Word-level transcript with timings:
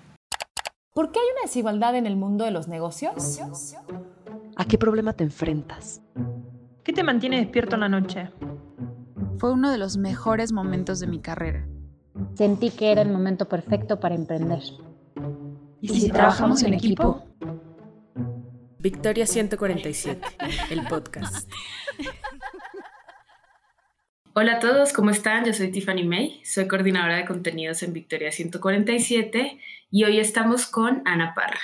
¿Por 0.96 1.12
qué 1.12 1.20
hay 1.20 1.26
una 1.34 1.44
desigualdad 1.44 1.96
en 1.96 2.08
el 2.08 2.16
mundo 2.16 2.44
de 2.44 2.50
los 2.50 2.68
negocios? 2.68 3.40
¿A 4.56 4.66
qué 4.66 4.80
problema 4.80 5.14
te 5.14 5.24
enfrentas? 5.24 6.02
¿Qué 6.84 6.92
te 6.92 7.04
mantiene 7.04 7.38
despierto 7.38 7.76
en 7.76 7.82
la 7.82 7.90
noche? 7.90 8.32
Fue 9.38 9.52
uno 9.52 9.70
de 9.70 9.78
los 9.78 9.98
mejores 9.98 10.52
momentos 10.52 11.00
de 11.00 11.06
mi 11.06 11.20
carrera. 11.20 11.68
Sentí 12.36 12.72
que 12.72 12.92
era 12.92 13.02
el 13.02 13.10
momento 13.10 13.48
perfecto 13.48 14.00
para 14.00 14.16
emprender. 14.16 14.60
¿Y 15.82 15.90
si, 15.90 16.10
trabajamos 16.10 16.64
en 16.64 16.74
equipo? 16.74 17.24
Victoria 18.80 19.26
147, 19.26 20.22
el 20.72 20.84
podcast. 20.88 21.50
Hola 24.34 24.54
a 24.54 24.60
todos, 24.60 24.94
¿cómo 24.94 25.10
están? 25.10 25.46
Yo 25.46 25.54
soy 25.54 25.72
Tiffany 25.72 26.04
May, 26.04 26.42
soy 26.44 26.68
coordinadora 26.68 27.18
de 27.18 27.26
contenidos 27.26 27.82
en 27.82 27.94
Victoria 27.94 28.32
147 28.32 29.60
y 29.90 30.04
hoy 30.04 30.20
estamos 30.20 30.68
con 30.68 31.02
Ana 31.06 31.34
Parra. 31.34 31.60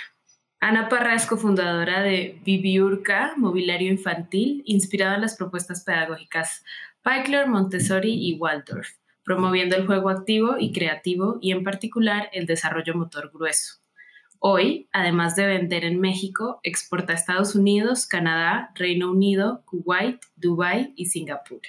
Ana 0.60 0.90
Parra 0.90 1.14
es 1.14 1.26
cofundadora 1.26 2.02
de 2.02 2.40
Viviurca, 2.44 3.34
mobiliario 3.38 3.92
infantil, 3.92 4.64
inspirado 4.66 5.16
en 5.16 5.22
las 5.22 5.36
propuestas 5.36 5.84
pedagógicas 5.84 6.64
Pykler, 7.04 7.48
Montessori 7.48 8.14
y 8.14 8.36
Waldorf 8.40 8.90
promoviendo 9.24 9.76
el 9.76 9.86
juego 9.86 10.10
activo 10.10 10.56
y 10.60 10.72
creativo 10.72 11.38
y 11.42 11.52
en 11.52 11.64
particular 11.64 12.30
el 12.34 12.46
desarrollo 12.46 12.96
motor 12.96 13.32
grueso. 13.34 13.76
Hoy, 14.40 14.90
además 14.92 15.36
de 15.36 15.46
vender 15.46 15.86
en 15.86 16.02
México, 16.02 16.60
exporta 16.64 17.14
a 17.14 17.16
Estados 17.16 17.56
Unidos, 17.56 18.06
Canadá, 18.06 18.72
Reino 18.76 19.10
Unido, 19.10 19.64
Kuwait, 19.66 20.20
Dubái 20.36 20.94
y 20.98 21.06
Singapur. 21.06 21.62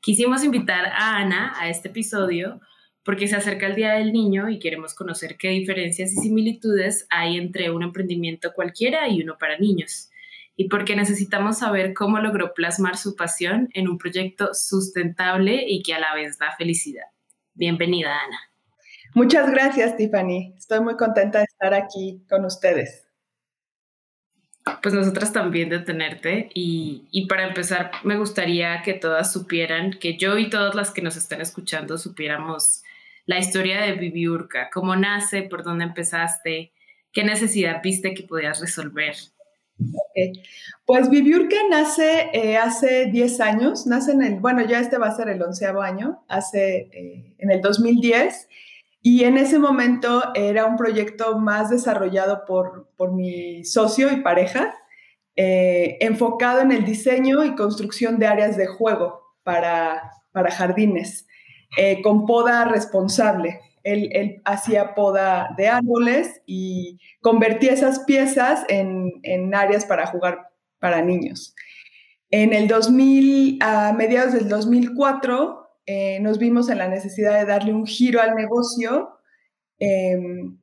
Quisimos 0.00 0.42
invitar 0.42 0.86
a 0.86 1.18
Ana 1.18 1.52
a 1.58 1.68
este 1.68 1.88
episodio 1.88 2.60
porque 3.04 3.28
se 3.28 3.36
acerca 3.36 3.66
el 3.66 3.74
Día 3.74 3.92
del 3.94 4.12
Niño 4.12 4.48
y 4.48 4.58
queremos 4.58 4.94
conocer 4.94 5.36
qué 5.36 5.50
diferencias 5.50 6.12
y 6.12 6.16
similitudes 6.16 7.06
hay 7.10 7.36
entre 7.36 7.70
un 7.70 7.82
emprendimiento 7.82 8.52
cualquiera 8.54 9.08
y 9.08 9.22
uno 9.22 9.36
para 9.38 9.58
niños 9.58 10.11
y 10.56 10.68
porque 10.68 10.96
necesitamos 10.96 11.58
saber 11.58 11.94
cómo 11.94 12.18
logró 12.18 12.54
plasmar 12.54 12.96
su 12.96 13.16
pasión 13.16 13.68
en 13.74 13.88
un 13.88 13.98
proyecto 13.98 14.54
sustentable 14.54 15.64
y 15.66 15.82
que 15.82 15.94
a 15.94 16.00
la 16.00 16.14
vez 16.14 16.38
da 16.38 16.54
felicidad. 16.56 17.06
Bienvenida, 17.54 18.10
Ana. 18.10 18.38
Muchas 19.14 19.50
gracias, 19.50 19.96
Tiffany. 19.96 20.54
Estoy 20.56 20.80
muy 20.80 20.96
contenta 20.96 21.38
de 21.38 21.44
estar 21.44 21.74
aquí 21.74 22.24
con 22.28 22.44
ustedes. 22.44 23.06
Pues 24.80 24.94
nosotras 24.94 25.32
también 25.32 25.68
de 25.70 25.80
tenerte 25.80 26.48
y, 26.54 27.08
y, 27.10 27.26
para 27.26 27.48
empezar 27.48 27.90
me 28.04 28.16
gustaría 28.16 28.82
que 28.82 28.94
todas 28.94 29.32
supieran, 29.32 29.98
que 29.98 30.16
yo 30.16 30.38
y 30.38 30.50
todas 30.50 30.76
las 30.76 30.92
que 30.92 31.02
nos 31.02 31.16
están 31.16 31.40
escuchando 31.40 31.98
supiéramos 31.98 32.84
la 33.26 33.38
historia 33.38 33.80
de 33.80 33.92
Viviurca, 33.92 34.70
cómo 34.72 34.94
nace, 34.94 35.42
por 35.42 35.64
dónde 35.64 35.84
empezaste, 35.84 36.72
qué 37.12 37.24
necesidad 37.24 37.82
viste 37.82 38.14
que 38.14 38.22
podías 38.22 38.60
resolver 38.60 39.16
pues 40.84 41.10
Viviurca 41.10 41.56
nace 41.70 42.30
eh, 42.32 42.56
hace 42.56 43.06
10 43.06 43.40
años, 43.40 43.86
nace 43.86 44.12
en 44.12 44.22
el, 44.22 44.40
bueno, 44.40 44.64
ya 44.64 44.80
este 44.80 44.98
va 44.98 45.08
a 45.08 45.16
ser 45.16 45.28
el 45.28 45.42
onceavo 45.42 45.80
año, 45.80 46.24
hace 46.28 46.88
eh, 46.92 47.34
en 47.38 47.50
el 47.50 47.60
2010, 47.60 48.48
y 49.00 49.24
en 49.24 49.36
ese 49.36 49.58
momento 49.58 50.22
era 50.34 50.66
un 50.66 50.76
proyecto 50.76 51.38
más 51.38 51.70
desarrollado 51.70 52.44
por, 52.46 52.90
por 52.96 53.12
mi 53.12 53.64
socio 53.64 54.12
y 54.12 54.20
pareja, 54.20 54.74
eh, 55.34 55.96
enfocado 56.00 56.60
en 56.60 56.72
el 56.72 56.84
diseño 56.84 57.44
y 57.44 57.54
construcción 57.54 58.18
de 58.18 58.26
áreas 58.26 58.56
de 58.56 58.66
juego 58.66 59.34
para, 59.42 60.12
para 60.30 60.52
jardines, 60.52 61.26
con 62.02 62.26
poda 62.26 62.66
responsable. 62.66 63.60
Él, 63.84 64.40
hacía 64.44 64.94
poda 64.94 65.54
de 65.56 65.68
árboles 65.68 66.40
y 66.46 66.98
convertía 67.20 67.72
esas 67.72 68.00
piezas 68.00 68.64
en, 68.68 69.54
áreas 69.54 69.84
para 69.84 70.06
jugar 70.06 70.50
para 70.78 71.02
niños. 71.02 71.54
En 72.30 72.52
el 72.52 72.68
2000, 72.68 73.58
a 73.60 73.92
mediados 73.92 74.32
del 74.32 74.48
2004, 74.48 75.68
eh, 75.86 76.20
nos 76.20 76.38
vimos 76.38 76.68
en 76.68 76.78
la 76.78 76.88
necesidad 76.88 77.38
de 77.38 77.46
darle 77.46 77.72
un 77.72 77.86
giro 77.86 78.20
al 78.20 78.34
negocio. 78.34 79.18
Em, 79.78 80.58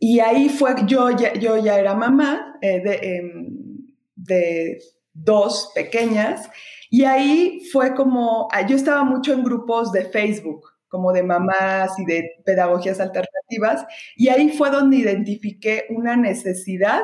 y 0.00 0.20
ahí 0.20 0.48
fue, 0.48 0.74
yo 0.86 1.10
ya, 1.10 1.34
yo 1.34 1.56
ya 1.56 1.78
era 1.78 1.94
mamá 1.94 2.58
eh, 2.60 2.80
de, 2.80 2.94
em, 3.16 3.48
de 4.16 4.78
dos 5.12 5.70
pequeñas, 5.74 6.50
y 6.90 7.04
ahí 7.04 7.60
fue 7.72 7.94
como, 7.94 8.48
yo 8.68 8.76
estaba 8.76 9.04
mucho 9.04 9.32
en 9.32 9.42
grupos 9.42 9.92
de 9.92 10.04
Facebook 10.04 10.73
como 10.94 11.12
de 11.12 11.24
mamás 11.24 11.98
y 11.98 12.04
de 12.04 12.30
pedagogías 12.44 13.00
alternativas. 13.00 13.84
Y 14.14 14.28
ahí 14.28 14.50
fue 14.50 14.70
donde 14.70 14.98
identifiqué 14.98 15.86
una 15.90 16.14
necesidad 16.14 17.00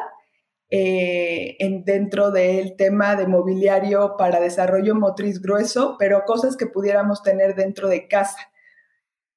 eh, 0.71 1.57
en, 1.59 1.85
dentro 1.85 2.31
del 2.31 2.77
tema 2.77 3.17
de 3.17 3.27
mobiliario 3.27 4.15
para 4.17 4.39
desarrollo 4.39 4.95
motriz 4.95 5.43
grueso, 5.43 5.97
pero 5.99 6.23
cosas 6.25 6.57
que 6.57 6.67
pudiéramos 6.67 7.25
tener 7.25 7.57
dentro 7.57 7.89
de 7.89 8.07
casa. 8.07 8.39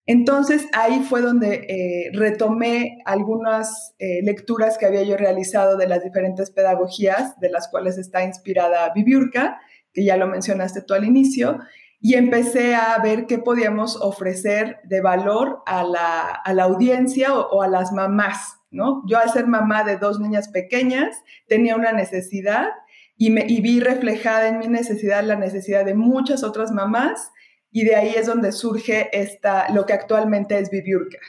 Entonces 0.05 0.67
ahí 0.73 0.99
fue 0.99 1.21
donde 1.21 1.65
eh, 1.67 2.11
retomé 2.13 2.99
algunas 3.05 3.95
eh, 3.97 4.21
lecturas 4.21 4.77
que 4.77 4.85
había 4.85 5.01
yo 5.01 5.17
realizado 5.17 5.77
de 5.77 5.87
las 5.87 6.03
diferentes 6.03 6.51
pedagogías, 6.51 7.39
de 7.39 7.49
las 7.49 7.69
cuales 7.69 7.97
está 7.97 8.23
inspirada 8.23 8.91
Viviurca, 8.93 9.59
que 9.93 10.05
ya 10.05 10.15
lo 10.15 10.27
mencionaste 10.27 10.83
tú 10.83 10.93
al 10.93 11.05
inicio, 11.05 11.57
y 12.05 12.15
empecé 12.15 12.75
a 12.75 12.99
ver 13.01 13.27
qué 13.27 13.37
podíamos 13.37 13.95
ofrecer 13.95 14.81
de 14.83 14.99
valor 14.99 15.63
a 15.65 15.85
la, 15.85 16.63
audiencia 16.63 17.33
o, 17.33 17.61
a 17.61 17.69
las 17.69 17.93
mamás, 17.93 18.57
¿no? 18.71 19.03
Yo 19.07 19.19
al 19.19 19.29
ser 19.29 19.47
mamá 19.47 19.85
de 19.85 19.95
dos 19.95 20.19
niñas 20.19 20.49
pequeñas 20.49 21.23
tenía 21.47 21.77
una 21.77 21.93
necesidad 21.93 22.67
y, 23.15 23.29
me, 23.29 23.45
vi 23.45 23.79
reflejada 23.79 24.49
en 24.49 24.59
mi 24.59 24.67
necesidad 24.67 25.23
la 25.23 25.37
necesidad 25.37 25.85
de 25.85 25.93
muchas 25.93 26.43
otras 26.43 26.73
mamás 26.73 27.31
y 27.71 27.85
de 27.85 27.95
ahí 27.95 28.13
es 28.17 28.27
donde 28.27 28.51
surge 28.51 29.09
esta, 29.13 29.69
lo 29.69 29.85
que 29.85 29.93
actualmente 29.93 30.59
es 30.59 30.69
Viviurca. 30.69 31.19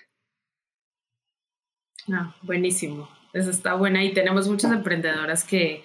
Ah, 2.13 2.35
buenísimo. 2.43 3.09
Eso 3.33 3.51
está 3.51 3.75
buena 3.75 4.03
y 4.03 4.13
tenemos 4.13 4.49
muchas 4.49 4.73
emprendedoras 4.73 5.45
que 5.45 5.85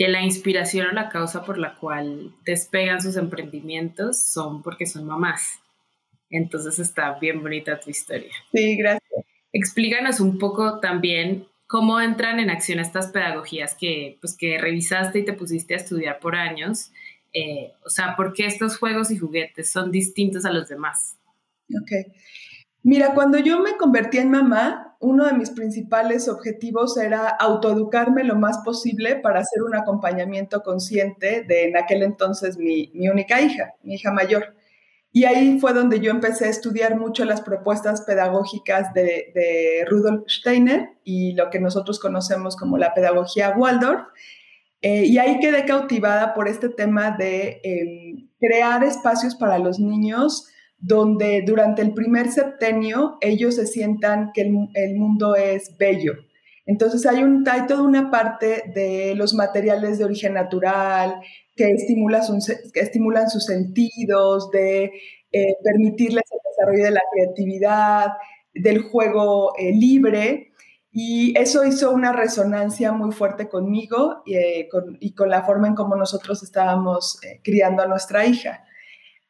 que 0.00 0.08
la 0.08 0.22
inspiración 0.22 0.86
o 0.86 0.92
la 0.92 1.10
causa 1.10 1.44
por 1.44 1.58
la 1.58 1.74
cual 1.74 2.32
despegan 2.46 3.02
sus 3.02 3.16
emprendimientos 3.16 4.22
son 4.22 4.62
porque 4.62 4.86
son 4.86 5.04
mamás. 5.04 5.60
Entonces 6.30 6.78
está 6.78 7.18
bien 7.18 7.42
bonita 7.42 7.78
tu 7.78 7.90
historia. 7.90 8.32
Sí, 8.50 8.78
gracias. 8.78 9.26
Explícanos 9.52 10.20
un 10.20 10.38
poco 10.38 10.80
también 10.80 11.46
cómo 11.66 12.00
entran 12.00 12.40
en 12.40 12.48
acción 12.48 12.80
estas 12.80 13.08
pedagogías 13.08 13.74
que, 13.74 14.16
pues, 14.22 14.38
que 14.38 14.56
revisaste 14.56 15.18
y 15.18 15.24
te 15.26 15.34
pusiste 15.34 15.74
a 15.74 15.76
estudiar 15.76 16.18
por 16.18 16.34
años. 16.34 16.92
Eh, 17.34 17.72
o 17.84 17.90
sea, 17.90 18.16
¿por 18.16 18.32
qué 18.32 18.46
estos 18.46 18.78
juegos 18.78 19.10
y 19.10 19.18
juguetes 19.18 19.70
son 19.70 19.90
distintos 19.90 20.46
a 20.46 20.50
los 20.50 20.66
demás? 20.66 21.18
Ok. 21.78 22.10
Mira, 22.82 23.14
cuando 23.14 23.38
yo 23.38 23.60
me 23.60 23.76
convertí 23.76 24.18
en 24.18 24.30
mamá, 24.30 24.96
uno 25.00 25.26
de 25.26 25.32
mis 25.32 25.50
principales 25.50 26.28
objetivos 26.28 26.96
era 26.96 27.28
autoeducarme 27.28 28.24
lo 28.24 28.36
más 28.36 28.58
posible 28.58 29.16
para 29.16 29.40
hacer 29.40 29.62
un 29.62 29.74
acompañamiento 29.74 30.62
consciente 30.62 31.42
de 31.42 31.68
en 31.68 31.76
aquel 31.76 32.02
entonces 32.02 32.58
mi, 32.58 32.90
única 32.94 33.40
hija, 33.40 33.74
mi 33.82 33.94
hija 33.94 34.12
mayor. 34.12 34.54
Y 35.12 35.24
ahí 35.24 35.58
fue 35.58 35.72
donde 35.72 36.00
yo 36.00 36.10
empecé 36.10 36.44
a 36.46 36.50
estudiar 36.50 36.98
mucho 36.98 37.24
las 37.24 37.40
propuestas 37.40 38.02
pedagógicas 38.02 38.94
de, 38.94 39.84
Rudolf 39.88 40.24
Steiner 40.28 40.90
y 41.02 41.32
lo 41.32 41.50
que 41.50 41.60
nosotros 41.60 41.98
conocemos 41.98 42.56
como 42.56 42.78
la 42.78 42.94
pedagogía 42.94 43.54
Waldorf. 43.56 44.06
Eh, 44.82 45.04
y 45.06 45.18
ahí 45.18 45.40
quedé 45.40 45.64
cautivada 45.64 46.32
por 46.32 46.48
este 46.48 46.68
tema 46.70 47.10
de 47.10 47.60
em, 47.64 48.28
crear 48.38 48.84
espacios 48.84 49.34
para 49.34 49.58
los 49.58 49.78
niños 49.78 50.46
donde 50.80 51.42
durante 51.46 51.82
el 51.82 51.92
primer 51.92 52.30
septenio 52.30 53.18
ellos 53.20 53.56
se 53.56 53.66
sientan 53.66 54.30
que 54.32 54.40
el, 54.40 54.96
mundo 54.96 55.36
es 55.36 55.76
bello. 55.76 56.14
Entonces 56.64 57.04
hay, 57.06 57.22
un, 57.22 57.46
hay 57.48 57.66
toda 57.66 57.82
una 57.82 58.10
parte 58.10 58.64
de 58.74 59.14
los 59.14 59.34
materiales 59.34 59.98
de 59.98 60.04
origen 60.04 60.34
natural 60.34 61.20
que, 61.54 61.70
estimula 61.70 62.22
que 62.72 62.80
estimulan 62.80 63.28
sus 63.28 63.44
sentidos, 63.44 64.50
de 64.50 64.84
eh, 65.32 65.54
permitirles 65.62 66.24
el 66.30 66.38
desarrollo 66.48 66.84
de 66.84 66.90
la 66.92 67.02
creatividad, 67.12 68.06
del 68.54 68.82
juego 68.82 69.52
eh, 69.58 69.72
libre. 69.72 70.52
Y 70.92 71.38
eso 71.38 71.64
hizo 71.64 71.92
una 71.92 72.12
resonancia 72.12 72.92
muy 72.92 73.12
fuerte 73.12 73.48
conmigo 73.48 74.22
y, 74.24 74.34
eh, 74.34 74.68
con, 74.70 74.96
y 74.98 75.14
con, 75.14 75.28
la 75.28 75.44
forma 75.44 75.68
en 75.68 75.74
cómo 75.74 75.94
nosotros 75.94 76.42
estábamos 76.42 77.20
criando 77.44 77.82
a 77.82 77.86
nuestra 77.86 78.24
hija. 78.26 78.64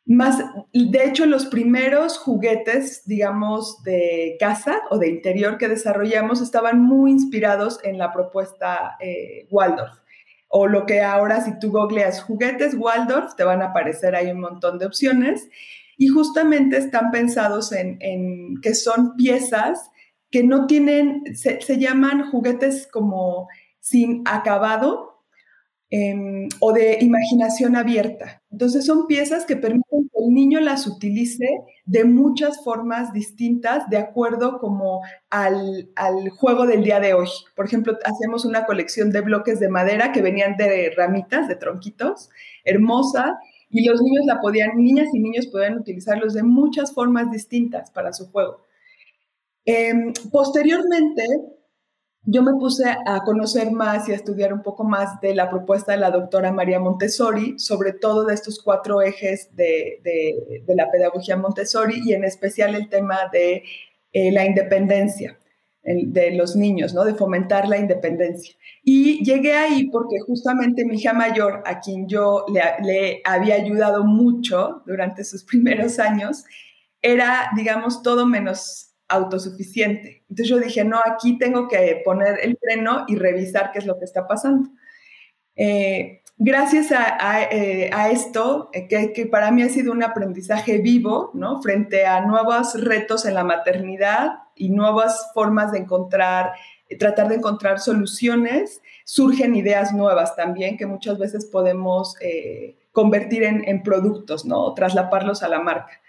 Más, 0.07 0.39
de 0.73 1.05
hecho, 1.05 1.27
los 1.27 1.47
primeros 1.47 2.19
juguetes, 2.19 3.03
digamos, 3.07 3.83
de 3.85 4.37
casa 4.41 4.81
o 4.91 4.99
de 4.99 5.09
interior 5.09 5.59
que 5.59 5.69
desarrollamos 5.69 6.41
estaban 6.41 6.83
muy 6.83 7.13
inspirados 7.13 7.79
en 7.85 7.99
la 7.99 8.13
propuesta 8.13 8.97
eh, 9.01 9.47
Waldorf. 9.51 9.99
O 10.49 10.67
lo 10.67 10.85
que 10.85 11.01
ahora, 11.01 11.43
si 11.43 11.59
tú 11.61 11.71
googleas 11.71 12.23
juguetes 12.23 12.75
Waldorf, 12.75 13.37
te 13.37 13.45
van 13.45 13.63
a 13.63 13.67
aparecer 13.67 14.17
ahí 14.17 14.31
un 14.33 14.41
montón 14.41 14.79
de 14.79 14.87
opciones. 14.87 15.49
Y 15.97 16.09
justamente 16.09 16.79
están 16.79 17.11
pensados 17.13 17.73
en, 17.73 17.99
en 18.01 18.61
que 18.61 18.75
son 18.75 19.17
piezas 19.17 19.91
que 20.31 20.43
no 20.43 20.67
tienen, 20.67 21.23
se, 21.35 21.61
se 21.61 21.79
llaman 21.79 22.31
juguetes 22.31 22.89
como 22.91 23.49
sin 23.81 24.23
acabado, 24.27 25.10
Em, 25.93 26.49
o 26.61 26.73
de 26.73 26.99
imaginación 27.01 27.75
abierta. 27.75 28.41
Entonces 28.53 28.87
son 28.87 29.09
piezas 29.09 29.45
que 29.45 29.57
permiten 29.57 30.09
que 30.09 30.25
el 30.25 30.33
niño 30.33 30.61
las 30.61 30.87
utilice 30.87 31.49
de 31.85 32.05
muchas 32.05 32.63
formas 32.63 33.13
distintas 33.13 33.91
de 33.91 33.97
acuerdo 33.97 34.61
como 34.61 35.03
al, 35.31 35.91
al, 35.97 36.29
juego 36.31 36.69
del 36.69 36.85
día 36.85 37.01
de 37.01 37.15
hoy. 37.15 37.29
Por 37.57 37.67
ejemplo, 37.67 37.99
hacemos 38.05 38.45
una 38.45 38.67
colección 38.67 39.11
de 39.11 39.21
bloques 39.21 39.59
de 39.59 39.69
madera 39.69 40.13
que 40.13 40.23
venían 40.23 40.57
de 40.57 40.93
ramitas, 40.97 41.49
de 41.49 41.57
tronquitos, 41.57 42.31
hermosa, 42.65 43.41
y 43.69 43.85
los 43.85 44.01
niños 44.01 44.27
la 44.27 44.41
podían, 44.41 44.77
niñas 44.77 45.09
y 45.13 45.19
niños 45.19 45.49
podían 45.49 45.77
utilizarlos 45.77 46.35
de 46.35 46.45
muchas 46.45 46.95
formas 46.95 47.33
distintas 47.33 47.91
para 47.91 48.13
su 48.13 48.31
juego. 48.31 48.61
Eh, 49.65 50.13
posteriormente, 50.31 51.25
yo 52.25 52.43
me 52.43 52.53
puse 52.53 52.85
a 53.07 53.25
conocer 53.25 53.73
más 53.73 54.09
y 54.09 54.13
a 54.13 54.17
estudiar 54.17 54.53
un 54.53 54.63
poco 54.63 54.85
más 54.85 55.21
de 55.21 55.35
la 55.35 55.49
propuesta 55.49 55.93
de 55.93 55.99
la 55.99 56.11
doctora 56.11 56.53
María 56.53 56.79
Montessori, 56.79 57.59
sobre 57.59 57.93
todo 57.93 58.25
de 58.25 58.35
estos 58.35 58.63
cuatro 58.63 59.01
ejes 59.01 59.49
de, 59.57 60.01
la 60.69 60.91
pedagogía 60.91 61.37
Montessori 61.37 62.03
y 62.05 62.13
en 62.13 62.25
especial 62.25 62.75
el 62.75 62.89
tema 62.89 63.19
de 63.33 63.65
eh, 64.13 64.33
la 64.33 64.45
independencia 64.45 65.39
de 65.83 66.33
los 66.33 66.57
niños, 66.57 66.93
¿no? 66.93 67.05
de 67.05 67.15
fomentar 67.15 67.67
la 67.67 67.79
independencia. 67.79 68.55
Y 68.85 69.25
llegué 69.25 69.55
ahí 69.55 69.87
porque 69.87 70.21
justamente 70.21 70.85
mi 70.85 70.97
hija 70.97 71.15
mayor, 71.15 71.63
a 71.65 71.81
quien 71.81 72.07
yo 72.07 72.45
le, 72.53 72.63
le 72.83 73.23
había 73.25 73.55
ayudado 73.55 74.05
mucho 74.05 74.83
durante 74.85 75.25
sus 75.25 75.43
primeros 75.51 75.99
años, 75.99 76.45
era, 77.01 77.51
digamos, 77.57 78.03
todo 78.03 78.27
menos 78.27 78.90
autosuficiente. 79.11 80.23
Entonces 80.31 80.49
yo 80.49 80.59
dije, 80.59 80.85
no, 80.85 81.01
aquí 81.05 81.37
tengo 81.37 81.69
que 81.69 82.01
poner 82.05 82.39
el 82.43 82.57
freno 82.57 83.05
y 83.09 83.17
revisar 83.17 83.73
qué 83.73 83.81
es 83.81 83.87
lo 83.87 83.99
que 83.99 84.05
está 84.05 84.27
pasando. 84.27 84.71
Eh, 85.57 86.23
gracias 86.39 86.93
a, 86.93 87.43
eh, 87.43 87.91
esto, 88.13 88.71
eh, 88.73 88.89
que, 88.89 89.27
para 89.27 89.51
mí 89.51 89.63
ha 89.63 89.69
sido 89.69 89.93
un 89.93 90.03
aprendizaje 90.03 90.79
vivo, 90.79 91.31
¿no? 91.35 91.61
Frente 91.61 92.07
a 92.07 92.21
nuevos 92.23 92.81
retos 92.81 93.27
en 93.27 93.35
la 93.35 93.45
maternidad 93.45 94.39
y 94.55 94.71
nuevas 94.71 95.31
formas 95.35 95.73
de 95.73 95.79
encontrar, 95.79 96.53
tratar 96.99 97.29
de 97.29 97.37
encontrar 97.37 97.81
soluciones, 97.81 98.81
surgen 99.05 99.55
ideas 99.55 99.93
nuevas 99.93 100.37
también 100.37 100.77
que 100.77 100.87
muchas 100.87 101.19
veces 101.19 101.45
podemos 101.45 102.17
convertir 102.93 103.43
en, 103.43 103.69
en, 103.69 103.83
productos, 103.83 104.45
¿no? 104.45 104.61
O 104.61 104.75
traslaparlos 104.75 105.43
a 105.43 105.49
la 105.49 105.61
marca. 105.61 106.01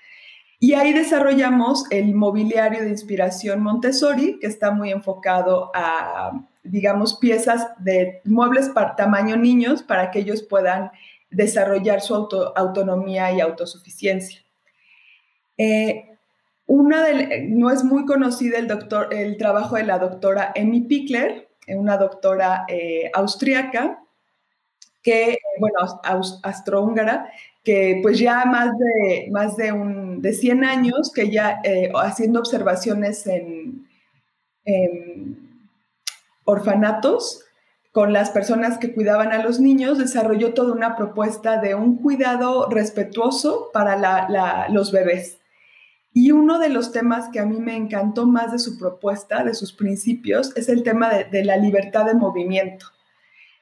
Y 0.63 0.75
ahí 0.75 0.93
desarrollamos 0.93 1.85
el 1.89 2.13
mobiliario 2.13 2.81
de 2.81 2.89
inspiración 2.89 3.63
Montessori, 3.63 4.37
que 4.39 4.45
está 4.45 4.69
muy 4.69 4.91
enfocado 4.91 5.71
a, 5.73 6.39
digamos, 6.61 7.17
piezas 7.17 7.69
de 7.79 8.21
muebles 8.25 8.69
para 8.69 8.95
tamaño 8.95 9.37
niños 9.37 9.81
para 9.81 10.11
que 10.11 10.19
ellos 10.19 10.43
puedan 10.43 10.91
desarrollar 11.31 12.01
su 12.01 12.13
autonomía 12.13 13.31
y 13.31 13.41
autosuficiencia. 13.41 14.39
Eh, 15.57 16.05
una 16.67 17.07
no 17.47 17.71
es 17.71 17.83
muy 17.83 18.05
conocida 18.05 18.59
el, 18.59 18.69
el 19.09 19.37
trabajo 19.37 19.77
de 19.77 19.83
la 19.83 19.97
doctora 19.97 20.51
Emmy 20.53 20.81
Pickler, 20.81 21.49
una 21.69 21.97
doctora 21.97 22.65
eh, 22.67 23.09
austriaca, 23.15 24.03
que, 25.01 25.37
bueno, 25.59 25.77
astrohúngara, 26.43 27.31
que 27.63 27.99
pues 28.01 28.19
ya 28.19 28.45
más 28.45 28.77
de, 28.77 29.27
más 29.31 29.55
de, 29.55 29.71
un, 29.71 30.21
de 30.21 30.33
100 30.33 30.63
años, 30.63 31.11
que 31.13 31.29
ya 31.29 31.59
eh, 31.63 31.91
haciendo 31.95 32.39
observaciones 32.39 33.27
en, 33.27 33.87
orfanatos 36.45 37.43
con 37.91 38.13
las 38.13 38.29
personas 38.29 38.77
que 38.77 38.93
cuidaban 38.93 39.33
a 39.33 39.43
los 39.43 39.59
niños, 39.59 39.97
desarrolló 39.97 40.53
toda 40.53 40.71
una 40.71 40.95
propuesta 40.95 41.59
de 41.59 41.75
un 41.75 41.97
cuidado 41.97 42.69
respetuoso 42.69 43.69
para 43.73 44.69
los 44.69 44.91
bebés. 44.91 45.39
Y 46.13 46.31
uno 46.31 46.59
de 46.59 46.69
los 46.69 46.91
temas 46.91 47.29
que 47.29 47.39
a 47.39 47.45
mí 47.45 47.59
me 47.59 47.75
encantó 47.75 48.27
más 48.27 48.51
de 48.51 48.59
su 48.59 48.77
propuesta, 48.77 49.43
de 49.43 49.53
sus 49.53 49.73
principios, 49.73 50.55
es 50.55 50.69
el 50.69 50.83
tema 50.83 51.09
de 51.09 51.43
la 51.43 51.57
libertad 51.57 52.05
de 52.05 52.13
movimiento. 52.13 52.85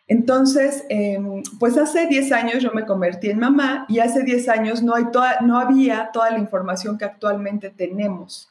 Entonces, 0.10 0.86
em, 0.90 1.44
pues 1.60 1.78
hace 1.78 2.08
10 2.08 2.32
años 2.32 2.64
yo 2.64 2.72
me 2.74 2.86
convertí 2.86 3.30
en 3.30 3.38
mamá 3.38 3.86
y 3.88 4.00
hace 4.00 4.24
10 4.24 4.50
años 4.50 4.82
no, 4.82 4.96
hay 4.96 5.12
toda, 5.12 5.40
no 5.42 5.60
había 5.60 6.10
toda 6.12 6.32
la 6.32 6.40
información 6.40 6.98
que 6.98 7.06
actualmente 7.06 7.70
tenemos, 7.70 8.50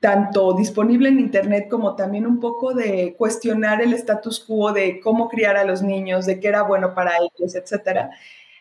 tanto 0.00 0.54
disponible 0.54 1.08
en 1.08 1.20
Internet 1.20 1.68
como 1.70 1.94
también 1.94 2.26
un 2.26 2.40
poco 2.40 2.74
de 2.74 3.14
cuestionar 3.16 3.80
el 3.80 3.92
status 3.92 4.40
quo 4.40 4.72
de 4.72 4.98
cómo 4.98 5.28
criar 5.28 5.56
a 5.56 5.64
los 5.64 5.82
niños, 5.82 6.26
de 6.26 6.40
qué 6.40 6.48
era 6.48 6.62
bueno 6.62 6.94
para 6.94 7.12
ellos, 7.18 7.54
etc. 7.54 8.08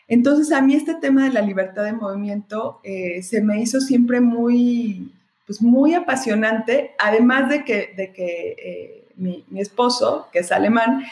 Entonces, 0.07 0.51
a 0.51 0.61
mí 0.61 0.75
este 0.75 0.93
tema 0.93 1.23
de 1.23 1.33
la 1.33 1.41
libertad 1.41 1.85
de 1.85 1.93
movimiento 1.93 2.81
eh, 2.83 3.23
se 3.23 3.41
me 3.41 3.59
hizo 3.59 3.81
siempre 3.81 4.21
muy, 4.21 5.11
pues 5.47 5.59
muy 5.59 5.95
apasionante, 5.95 6.91
además 6.99 7.49
de 7.49 7.65
que, 7.65 7.95
de 7.97 8.13
que 8.13 8.55
eh, 8.63 9.07
mi, 9.15 9.43
mi 9.49 9.59
esposo, 9.59 10.27
que 10.31 10.39
es 10.39 10.51
alemán, 10.51 11.03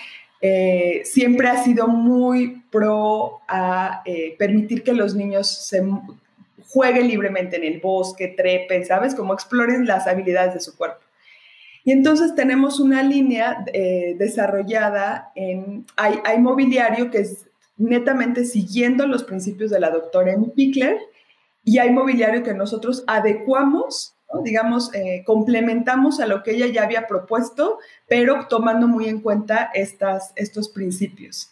eh, 0.41 1.01
siempre 1.05 1.47
ha 1.47 1.63
sido 1.63 1.87
muy 1.87 2.63
pro 2.71 3.39
a 3.47 4.01
eh, 4.05 4.35
permitir 4.37 4.83
que 4.83 4.93
los 4.93 5.15
niños 5.15 5.67
se 5.67 5.83
jueguen 6.67 7.07
libremente 7.07 7.55
en 7.55 7.63
el 7.63 7.79
bosque, 7.79 8.27
trepen, 8.27 8.85
¿sabes? 8.85 9.15
Como 9.15 9.33
exploren 9.33 9.85
las 9.85 10.07
habilidades 10.07 10.53
de 10.53 10.59
su 10.59 10.75
cuerpo. 10.75 10.99
Y 11.83 11.91
entonces 11.91 12.33
tenemos 12.35 12.79
una 12.79 13.03
línea 13.03 13.63
eh, 13.71 14.15
desarrollada 14.17 15.31
en, 15.35 15.85
hay, 15.95 16.19
hay, 16.25 16.39
mobiliario 16.39 17.11
que 17.11 17.19
es 17.19 17.45
netamente 17.77 18.43
siguiendo 18.43 19.05
los 19.05 19.23
principios 19.23 19.69
de 19.69 19.79
la 19.79 19.91
doctora 19.91 20.33
Amy 20.33 20.49
Pickler 20.55 20.97
y 21.63 21.77
hay 21.77 21.91
mobiliario 21.91 22.41
que 22.41 22.53
nosotros 22.53 23.03
adecuamos 23.05 24.14
digamos, 24.43 24.93
eh, 24.93 25.23
complementamos 25.25 26.19
a 26.19 26.27
lo 26.27 26.43
que 26.43 26.51
ella 26.51 26.67
ya 26.67 26.83
había 26.83 27.07
propuesto, 27.07 27.79
pero 28.07 28.47
tomando 28.47 28.87
muy 28.87 29.07
en 29.07 29.21
cuenta 29.21 29.71
estas, 29.73 30.33
estos 30.35 30.69
principios. 30.69 31.51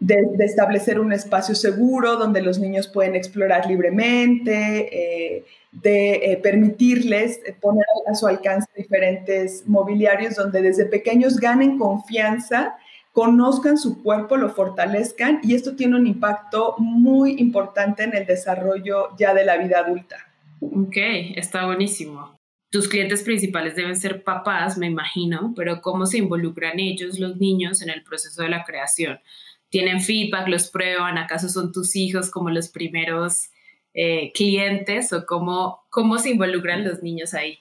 De, 0.00 0.16
establecer 0.40 1.00
un 1.00 1.12
espacio 1.12 1.54
seguro 1.54 2.16
donde 2.16 2.42
los 2.42 2.58
niños 2.58 2.88
pueden 2.88 3.14
explorar 3.14 3.66
libremente, 3.66 4.88
eh, 5.36 5.44
de 5.72 6.32
eh, 6.32 6.36
permitirles 6.36 7.40
poner 7.60 7.84
a 8.06 8.14
su 8.14 8.26
alcance 8.26 8.68
diferentes 8.76 9.66
mobiliarios 9.66 10.34
donde 10.36 10.62
desde 10.62 10.84
pequeños 10.86 11.38
ganen 11.38 11.78
confianza, 11.78 12.76
conozcan 13.12 13.78
su 13.78 14.02
cuerpo, 14.02 14.36
lo 14.36 14.50
fortalezcan 14.50 15.40
y 15.42 15.54
esto 15.54 15.74
tiene 15.76 15.96
un 15.96 16.06
impacto 16.06 16.74
muy 16.78 17.36
importante 17.38 18.02
en 18.02 18.14
el 18.14 18.26
desarrollo 18.26 19.16
ya 19.16 19.32
de 19.32 19.44
la 19.44 19.56
vida 19.56 19.78
adulta. 19.78 20.33
Ok, 20.72 20.96
está 21.36 21.66
buenísimo. 21.66 22.38
Tus 22.70 22.88
clientes 22.88 23.22
principales 23.22 23.76
deben 23.76 23.96
ser 23.96 24.24
papás, 24.24 24.78
me 24.78 24.86
imagino, 24.86 25.52
pero 25.54 25.80
¿cómo 25.80 26.06
se 26.06 26.18
involucran 26.18 26.80
ellos, 26.80 27.18
los 27.18 27.36
niños, 27.36 27.82
en 27.82 27.90
el 27.90 28.02
proceso 28.02 28.42
de 28.42 28.48
la 28.48 28.64
creación? 28.64 29.20
¿Tienen 29.68 30.00
feedback, 30.00 30.48
los 30.48 30.68
prueban? 30.68 31.18
¿Acaso 31.18 31.48
son 31.48 31.70
tus 31.70 31.94
hijos 31.96 32.30
como 32.30 32.50
los 32.50 32.68
primeros 32.68 33.50
eh, 33.92 34.32
clientes 34.32 35.12
o 35.12 35.26
cómo, 35.26 35.84
cómo 35.90 36.18
se 36.18 36.30
involucran 36.30 36.84
los 36.84 37.02
niños 37.02 37.34
ahí? 37.34 37.58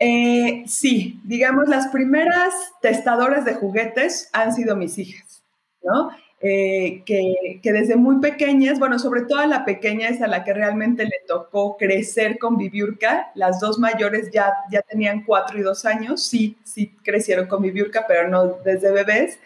Eh, 0.00 0.64
sí, 0.66 1.20
digamos, 1.24 1.68
las 1.68 1.88
primeras 1.88 2.54
testadoras 2.80 3.44
de 3.44 3.54
juguetes 3.54 4.30
han 4.32 4.54
sido 4.54 4.76
mis 4.76 4.96
hijas, 4.98 5.42
¿no? 5.82 6.10
Eh, 6.40 7.02
que, 7.04 7.72
desde 7.72 7.96
muy 7.96 8.20
pequeñas, 8.20 8.78
bueno, 8.78 9.00
sobre 9.00 9.22
todo 9.22 9.40
a 9.40 9.46
la 9.48 9.64
pequeña 9.64 10.08
es 10.08 10.22
a 10.22 10.28
la 10.28 10.44
que 10.44 10.54
realmente 10.54 11.04
le 11.04 11.20
tocó 11.26 11.76
crecer 11.76 12.38
con 12.38 12.56
Viviurca. 12.56 13.32
Las 13.34 13.58
dos 13.58 13.78
mayores 13.78 14.30
ya, 14.32 14.52
ya 14.70 14.82
tenían 14.82 15.24
cuatro 15.24 15.58
y 15.58 15.62
dos 15.62 15.84
años, 15.84 16.22
sí, 16.22 16.56
sí 16.62 16.94
crecieron 17.02 17.46
con 17.48 17.62
Viviurca, 17.62 18.04
pero 18.06 18.28
no 18.28 18.58
desde 18.64 18.92
bebés. 18.92 19.40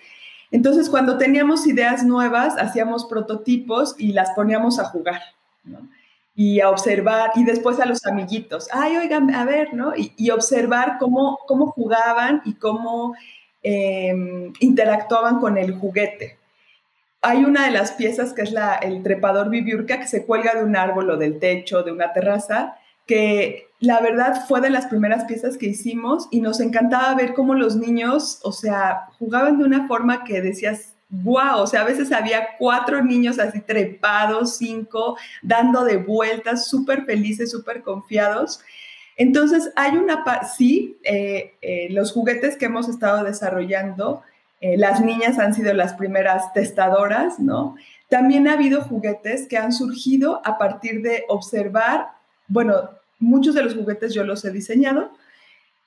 Entonces, 0.51 0.91
cuando 0.91 1.17
teníamos 1.17 1.67
ideas 1.67 2.05
nuevas, 2.05 2.59
hacíamos 2.59 3.07
prototipos 3.07 3.95
y 3.97 4.13
las 4.13 4.31
poníamos 4.33 4.79
a 4.79 4.85
jugar, 4.85 5.23
¿no? 5.65 5.89
Y 6.35 6.61
a 6.61 6.69
observar, 6.69 7.31
y 7.37 7.45
después 7.45 7.81
a 7.81 7.87
los 7.87 8.05
amiguitos, 8.07 8.69
ay, 8.71 8.99
oigan, 8.99 9.35
a 9.35 9.45
ver, 9.47 9.73
¿no? 9.73 9.95
Y, 9.97 10.31
observar 10.31 10.97
cómo, 10.99 11.39
cómo 11.47 11.67
jugaban 11.69 12.43
y 12.45 12.55
cómo 12.55 13.15
em, 13.63 14.53
interactuaban 14.61 15.41
con 15.41 15.57
el 15.57 15.75
juguete. 15.75 16.42
Hay 17.23 17.45
una 17.45 17.67
de 17.67 17.71
las 17.71 17.93
piezas 17.93 18.33
que 18.33 18.43
es 18.43 18.53
la, 18.53 18.75
el 18.75 19.03
trepador 19.03 19.49
bibiurca 19.49 20.01
que 20.01 20.09
se 20.09 20.27
cuelga 20.27 20.55
de 20.55 20.65
un 20.65 20.77
árbol 20.77 21.11
o 21.11 21.17
del 21.17 21.39
techo, 21.39 21.85
de 21.85 21.93
una 21.93 22.13
terraza, 22.13 22.77
que 23.07 23.69
la 23.79 24.01
verdad 24.01 24.45
fue 24.47 24.61
de 24.61 24.71
las 24.71 24.87
primeras 24.87 25.25
piezas 25.25 25.57
que 25.57 25.67
hicimos 25.67 26.29
y 26.31 26.41
nos 26.41 26.61
encantaba 26.61 27.15
ver 27.15 27.33
cómo 27.35 27.55
los 27.55 27.77
niños, 27.77 28.41
o 28.43 28.53
sea, 28.53 29.03
jugaban 29.19 29.59
de 29.59 29.65
una 29.65 29.87
forma 29.87 30.25
que 30.25 30.41
decías, 30.41 30.95
wow, 31.11 31.59
o 31.59 31.67
sea, 31.67 31.83
a 31.83 31.85
veces 31.85 32.11
había 32.11 32.57
cuatro 32.59 33.05
niños 33.05 33.39
así 33.39 33.61
trepados, 33.61 34.57
cinco, 34.57 35.17
dando 35.43 35.85
de 35.85 35.99
vueltas, 35.99 36.69
súper 36.69 37.05
felices, 37.05 37.51
súper 37.51 37.83
confiados. 37.83 38.61
Entonces, 39.17 39.71
hay 39.77 39.97
una, 39.97 40.25
sí, 40.57 40.99
eh, 41.05 41.55
eh, 41.61 41.89
los 41.91 42.13
juguetes 42.13 42.57
que 42.57 42.65
hemos 42.65 42.89
estado 42.89 43.23
desarrollando, 43.25 44.23
eh, 44.63 44.79
las 44.79 45.03
niñas 45.03 45.39
han 45.39 45.53
sido 45.53 45.75
las 45.75 45.93
primeras 45.93 46.51
testadoras, 46.55 47.39
¿no? 47.39 47.77
También 48.09 48.49
ha 48.49 48.55
habido 48.55 48.81
juguetes 48.81 49.47
que 49.47 49.59
han 49.59 49.73
surgido 49.73 50.41
a 50.45 50.57
partir 50.57 51.03
de 51.03 51.25
observar, 51.29 52.13
bueno, 52.49 52.89
muchos 53.19 53.55
de 53.55 53.63
los 53.63 53.75
juguetes 53.75 54.15
yo 54.15 54.25
los 54.25 54.45
he 54.45 54.51
diseñado 54.51 55.11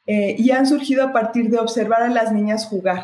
y 0.08 0.52
han 0.52 0.68
surgido 0.68 1.04
a 1.04 1.12
partir 1.12 1.50
de 1.50 1.58
observar 1.58 2.04
a 2.04 2.10
las 2.10 2.32
niñas 2.32 2.68
jugar, 2.68 3.04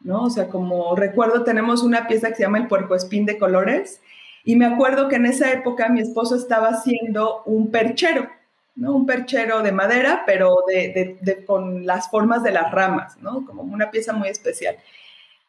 ¿no? 0.00 0.24
O 0.24 0.30
sea, 0.30 0.48
como 0.48 0.94
recuerdo, 0.94 1.44
tenemos 1.44 1.82
una 1.82 2.06
pieza 2.06 2.28
que 2.28 2.34
se 2.34 2.42
llama 2.42 2.58
el 2.58 2.68
puercoespín 2.68 3.24
de 3.24 3.38
colores 3.38 4.02
y 4.44 4.56
me 4.56 4.66
acuerdo 4.66 5.08
que 5.08 5.16
en 5.16 5.26
esa 5.26 5.52
época 5.52 5.88
mi 5.88 6.00
esposo 6.00 6.36
estaba 6.36 6.68
haciendo 6.68 7.42
un 7.44 7.70
perchero, 7.70 8.28
¿no? 8.74 8.94
Un 8.94 9.06
perchero 9.06 9.62
de 9.62 9.72
madera, 9.72 10.24
pero 10.26 10.64
de, 10.66 11.44
con 11.46 11.86
las 11.86 12.10
formas 12.10 12.42
de 12.42 12.50
las 12.50 12.72
ramas, 12.72 13.16
¿no? 13.18 13.46
Como 13.46 13.62
una 13.62 13.90
pieza 13.90 14.12
muy 14.12 14.28
especial. 14.28 14.76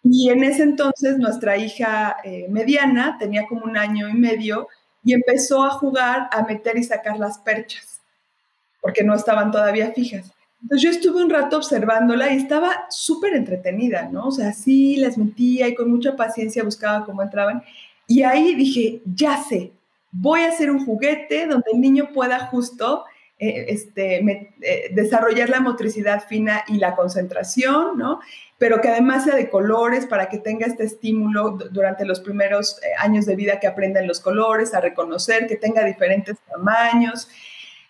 Y 0.03 0.29
en 0.29 0.43
ese 0.43 0.63
entonces 0.63 1.17
nuestra 1.17 1.57
hija 1.57 2.17
eh, 2.23 2.47
mediana 2.49 3.17
tenía 3.17 3.45
como 3.47 3.63
un 3.63 3.77
año 3.77 4.09
y 4.09 4.13
medio 4.13 4.67
y 5.03 5.13
empezó 5.13 5.63
a 5.63 5.71
jugar 5.71 6.27
a 6.31 6.43
meter 6.43 6.77
y 6.77 6.83
sacar 6.83 7.17
las 7.17 7.37
perchas, 7.39 8.01
porque 8.81 9.03
no 9.03 9.15
estaban 9.15 9.51
todavía 9.51 9.91
fijas. 9.91 10.31
Entonces 10.61 10.81
yo 10.81 10.89
estuve 10.91 11.23
un 11.23 11.29
rato 11.29 11.57
observándola 11.57 12.31
y 12.33 12.37
estaba 12.37 12.85
súper 12.89 13.33
entretenida, 13.33 14.09
¿no? 14.11 14.27
O 14.27 14.31
sea, 14.31 14.53
sí 14.53 14.95
las 14.95 15.17
metía 15.17 15.67
y 15.67 15.75
con 15.75 15.91
mucha 15.91 16.15
paciencia 16.15 16.63
buscaba 16.63 17.05
cómo 17.05 17.21
entraban. 17.21 17.63
Y 18.07 18.23
ahí 18.23 18.55
dije, 18.55 19.01
ya 19.05 19.37
sé, 19.43 19.71
voy 20.11 20.41
a 20.41 20.49
hacer 20.49 20.71
un 20.71 20.85
juguete 20.85 21.47
donde 21.47 21.71
el 21.73 21.81
niño 21.81 22.11
pueda 22.13 22.39
justo 22.47 23.03
eh, 23.39 23.65
este, 23.69 24.51
eh, 24.61 24.91
desarrollar 24.93 25.49
la 25.49 25.59
motricidad 25.59 26.23
fina 26.25 26.63
y 26.67 26.77
la 26.77 26.95
concentración, 26.95 27.97
¿no? 27.97 28.21
Pero 28.63 28.79
que 28.79 28.87
además 28.87 29.25
sea 29.25 29.35
de 29.35 29.49
colores 29.49 30.05
para 30.05 30.29
que 30.29 30.37
tenga 30.37 30.65
este 30.65 30.85
estímulo 30.85 31.57
durante 31.71 32.05
los 32.05 32.21
primeros 32.21 32.81
eh, 32.81 32.91
años 32.97 33.25
de 33.25 33.35
vida 33.35 33.59
que 33.59 33.67
aprendan 33.67 34.07
los 34.07 34.21
colores, 34.21 34.73
a 34.73 34.79
reconocer, 34.79 35.47
que 35.47 35.57
tenga 35.57 35.83
diferentes 35.83 36.37
tamaños. 36.49 37.27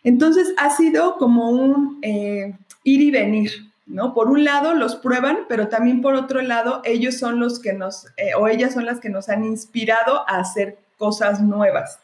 Entonces 0.04 0.52
ha 0.58 0.72
sido 0.72 1.18
como 1.18 1.52
un 1.52 2.00
ir 2.02 2.56
y 2.84 3.12
venir, 3.12 3.52
¿no? 3.86 4.16
Por 4.16 4.32
un 4.32 4.44
lado 4.44 4.74
los 4.74 4.96
prueban, 4.96 5.42
pero 5.48 5.68
también 5.68 6.02
por 6.02 6.16
otro 6.16 6.42
lado 6.42 6.82
ellos 6.86 7.20
son 7.20 7.40
los 7.40 7.60
que 7.60 7.74
nos, 7.74 8.08
o 8.40 8.48
ellas 8.48 8.74
son 8.74 8.88
las 8.88 9.00
que 9.00 9.10
nos 9.10 9.30
han 9.30 9.44
inspirado 9.44 10.28
a 10.28 10.40
hacer 10.40 10.80
cosas 10.98 11.40
nuevas. 11.40 12.00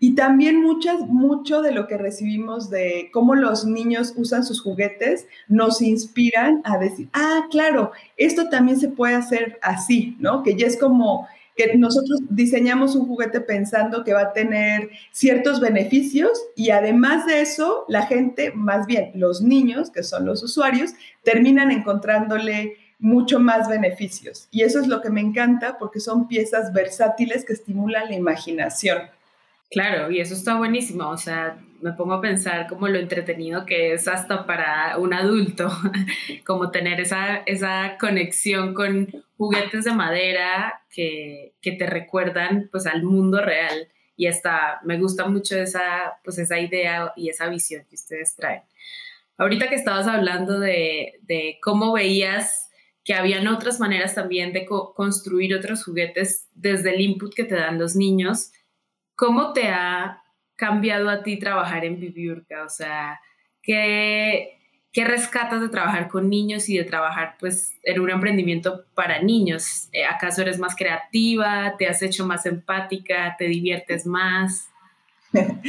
Y 0.00 0.14
también 0.14 0.60
muchas, 0.60 1.00
mucho 1.00 1.62
de 1.62 1.72
lo 1.72 1.86
que 1.86 1.96
recibimos 1.96 2.68
de 2.68 3.10
cómo 3.12 3.34
los 3.34 3.64
niños 3.64 4.12
usan 4.16 4.44
sus 4.44 4.60
juguetes 4.60 5.26
nos 5.48 5.80
inspiran 5.80 6.60
a 6.64 6.78
decir, 6.78 7.08
ah, 7.12 7.46
claro, 7.50 7.92
esto 8.16 8.48
también 8.48 8.78
se 8.78 8.88
puede 8.88 9.14
hacer 9.14 9.58
así, 9.62 10.16
¿no? 10.18 10.42
Que 10.42 10.56
ya 10.56 10.66
es 10.66 10.76
como 10.76 11.26
que 11.56 11.76
nosotros 11.76 12.20
diseñamos 12.30 12.96
un 12.96 13.06
juguete 13.06 13.40
pensando 13.40 14.02
que 14.04 14.12
va 14.12 14.22
a 14.22 14.32
tener 14.32 14.90
ciertos 15.12 15.60
beneficios 15.60 16.32
y 16.56 16.70
además 16.70 17.26
de 17.26 17.40
eso, 17.40 17.84
la 17.88 18.06
gente, 18.06 18.52
más 18.52 18.86
bien 18.86 19.12
los 19.14 19.40
niños, 19.40 19.90
que 19.90 20.02
son 20.02 20.26
los 20.26 20.42
usuarios, 20.42 20.94
terminan 21.22 21.70
encontrándole 21.70 22.76
mucho 22.98 23.38
más 23.38 23.68
beneficios. 23.68 24.48
Y 24.50 24.62
eso 24.62 24.80
es 24.80 24.88
lo 24.88 25.00
que 25.00 25.10
me 25.10 25.20
encanta 25.20 25.78
porque 25.78 26.00
son 26.00 26.26
piezas 26.26 26.72
versátiles 26.72 27.44
que 27.44 27.52
estimulan 27.52 28.08
la 28.08 28.16
imaginación. 28.16 28.98
Claro, 29.70 30.10
y 30.10 30.20
eso 30.20 30.34
está 30.34 30.56
buenísimo. 30.56 31.08
O 31.08 31.16
sea, 31.16 31.58
me 31.80 31.92
pongo 31.92 32.14
a 32.14 32.20
pensar 32.20 32.66
como 32.68 32.88
lo 32.88 32.98
entretenido 32.98 33.66
que 33.66 33.92
es 33.92 34.08
hasta 34.08 34.46
para 34.46 34.96
un 34.98 35.12
adulto, 35.12 35.68
como 36.46 36.70
tener 36.70 37.00
esa, 37.00 37.36
esa 37.46 37.96
conexión 37.98 38.74
con 38.74 39.08
juguetes 39.36 39.84
de 39.84 39.92
madera 39.92 40.82
que, 40.90 41.54
que, 41.60 41.72
te 41.72 41.86
recuerdan 41.86 42.68
pues 42.70 42.86
al 42.86 43.02
mundo 43.02 43.40
real. 43.40 43.88
Y 44.16 44.28
hasta 44.28 44.80
me 44.84 44.98
gusta 44.98 45.26
mucho 45.26 45.58
esa, 45.58 46.18
pues, 46.22 46.38
esa 46.38 46.58
idea 46.58 47.12
y 47.16 47.28
esa 47.28 47.48
visión 47.48 47.84
que 47.88 47.96
ustedes 47.96 48.36
traen. 48.36 48.62
Ahorita 49.36 49.68
que 49.68 49.74
estabas 49.74 50.06
hablando 50.06 50.60
de, 50.60 51.18
de 51.22 51.58
cómo 51.60 51.92
veías 51.92 52.70
que 53.04 53.14
habían 53.14 53.46
otras 53.48 53.80
maneras 53.80 54.14
también 54.14 54.52
de 54.52 54.64
construir 54.64 55.54
otros 55.54 55.84
juguetes 55.84 56.48
desde 56.54 56.94
el 56.94 57.02
input 57.02 57.34
que 57.34 57.44
te 57.44 57.54
dan 57.54 57.78
los 57.78 57.96
niños, 57.96 58.52
¿Cómo 59.16 59.52
te 59.52 59.68
ha 59.68 60.22
cambiado 60.56 61.08
a 61.08 61.22
ti 61.22 61.38
trabajar 61.38 61.84
en 61.84 62.00
Bibiurca? 62.00 62.64
O 62.64 62.68
sea, 62.68 63.20
¿qué, 63.62 64.58
¿qué 64.92 65.04
rescatas 65.04 65.60
de 65.60 65.68
trabajar 65.68 66.08
con 66.08 66.28
niños 66.28 66.68
y 66.68 66.78
de 66.78 66.84
trabajar 66.84 67.36
pues 67.38 67.74
en 67.82 68.00
un 68.00 68.10
emprendimiento 68.10 68.84
para 68.94 69.22
niños? 69.22 69.88
Eh, 69.92 70.04
¿Acaso 70.04 70.42
eres 70.42 70.58
más 70.58 70.74
creativa? 70.76 71.74
¿Te 71.78 71.88
has 71.88 72.02
hecho 72.02 72.26
más 72.26 72.46
empática? 72.46 73.36
¿Te 73.38 73.46
diviertes 73.46 74.06
más? 74.06 74.68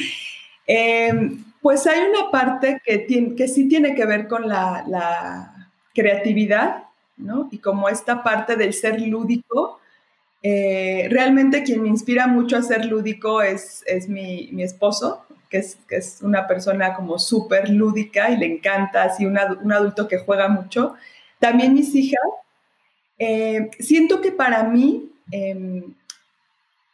Em, 0.68 1.44
pues 1.62 1.86
hay 1.86 2.00
una 2.00 2.32
parte 2.32 2.82
que, 2.84 3.06
que 3.36 3.48
sí 3.48 3.68
tiene 3.68 3.94
que 3.94 4.04
ver 4.08 4.28
con 4.28 4.48
la, 4.48 4.84
la 4.88 5.70
creatividad, 5.94 6.86
¿no? 7.18 7.50
Y 7.52 7.60
como 7.60 7.88
esta 7.88 8.24
parte 8.24 8.56
del 8.56 8.74
ser 8.74 9.00
lúdico, 9.00 9.80
eh, 10.48 11.08
realmente 11.10 11.64
quien 11.64 11.82
me 11.82 11.90
inspira 11.90 12.28
mucho 12.28 12.56
a 12.56 12.62
ser 12.62 12.86
lúdico 12.86 13.42
es, 13.42 13.84
es 13.88 14.08
mi, 14.08 14.50
mi 14.52 14.62
esposo, 14.62 15.26
que 15.50 15.58
es, 15.58 15.80
que 15.90 15.96
es, 15.96 16.20
una 16.22 16.46
persona 16.46 16.94
como 16.94 17.18
súper 17.18 17.68
lúdica 17.68 18.30
y 18.30 18.38
le 18.38 18.46
encanta, 18.46 19.06
así 19.06 19.26
un 19.26 19.40
adulto 19.40 20.08
que 20.08 20.20
juega 20.20 20.48
mucho. 20.48 20.94
También 21.40 21.74
mis 21.74 21.96
hijas. 21.96 22.22
Eh, 23.18 23.72
siento 23.80 24.22
que 24.22 24.32
para 24.32 24.62
mí 24.66 25.10
em, 25.32 25.96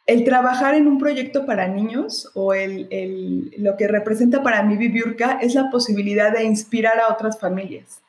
el 0.06 0.24
trabajar 0.24 0.74
en 0.74 0.86
un 0.86 0.98
proyecto 0.98 1.44
para 1.44 1.68
niños 1.68 2.30
o 2.32 2.54
el, 2.54 2.88
el, 2.90 3.52
lo 3.58 3.76
que 3.76 3.86
representa 3.86 4.42
para 4.42 4.62
mí 4.62 4.78
Viviurca 4.78 5.40
es 5.42 5.54
la 5.54 5.68
posibilidad 5.68 6.32
de 6.32 6.44
inspirar 6.44 6.98
a 6.98 7.12
otras 7.12 7.38
familias 7.38 8.01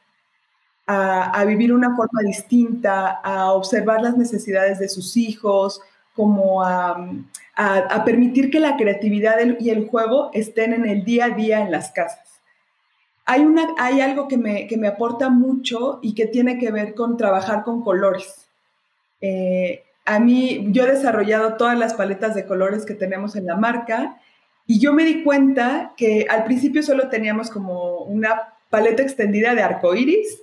a, 0.86 1.44
vivir 1.46 1.74
una 1.74 1.96
forma 1.96 2.22
distinta, 2.22 3.10
a 3.24 3.54
observar 3.54 4.02
las 4.02 4.18
necesidades 4.18 4.80
de 4.80 4.90
sus 4.90 5.16
hijos, 5.18 5.82
como 6.16 6.64
a, 6.64 7.10
permitir 8.06 8.50
que 8.50 8.60
la 8.60 8.76
creatividad 8.76 9.38
y 9.60 9.70
el 9.70 9.88
juego 9.88 10.30
estén 10.34 10.74
en 10.74 10.86
el 10.86 11.06
día 11.06 11.26
a 11.26 11.30
día 11.30 11.62
en 11.62 11.72
las 11.72 11.92
casas. 11.92 12.42
Hay, 13.26 13.42
una, 13.46 13.68
hay 13.78 14.02
algo 14.02 14.28
que 14.28 14.38
me, 14.38 14.68
que 14.68 14.78
me 14.78 14.88
aporta 14.88 15.30
mucho 15.30 16.00
y 16.02 16.14
que 16.14 16.28
tiene 16.28 16.58
que 16.58 16.72
ver 16.72 16.94
con 16.94 17.16
trabajar 17.16 17.64
con 17.64 17.82
colores. 17.82 18.48
Eh, 19.22 19.84
a 20.06 20.20
mí, 20.20 20.68
yo 20.72 20.84
he 20.84 20.92
desarrollado 20.92 21.56
todas 21.56 21.78
las 21.78 21.94
paletas 21.94 22.36
de 22.36 22.46
colores 22.46 22.86
que 22.86 22.96
tenemos 22.96 23.38
en 23.38 23.46
la 23.46 23.56
marca 23.56 24.20
y 24.68 24.80
yo 24.80 24.94
me 24.94 25.06
di 25.06 25.24
cuenta 25.24 25.94
que 25.96 26.26
al 26.30 26.44
principio 26.44 26.84
solo 26.84 27.08
teníamos 27.08 27.50
como 27.50 28.00
una 28.00 28.54
paleta 28.70 29.02
extendida 29.02 29.56
de 29.56 29.62
arcoíris 29.62 30.43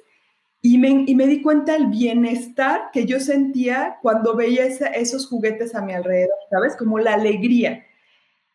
y 0.62 0.78
me, 0.78 1.04
y 1.06 1.14
me, 1.14 1.26
di 1.26 1.40
cuenta 1.40 1.74
el 1.74 1.86
bienestar 1.86 2.90
que 2.92 3.06
yo 3.06 3.18
sentía 3.18 3.98
cuando 4.02 4.36
veía 4.36 4.66
esos 4.66 5.26
juguetes 5.26 5.74
a 5.74 5.82
mi 5.82 5.94
alrededor, 5.94 6.36
¿sabes? 6.50 6.76
Como 6.76 6.98
la 6.98 7.14
alegría. 7.14 7.86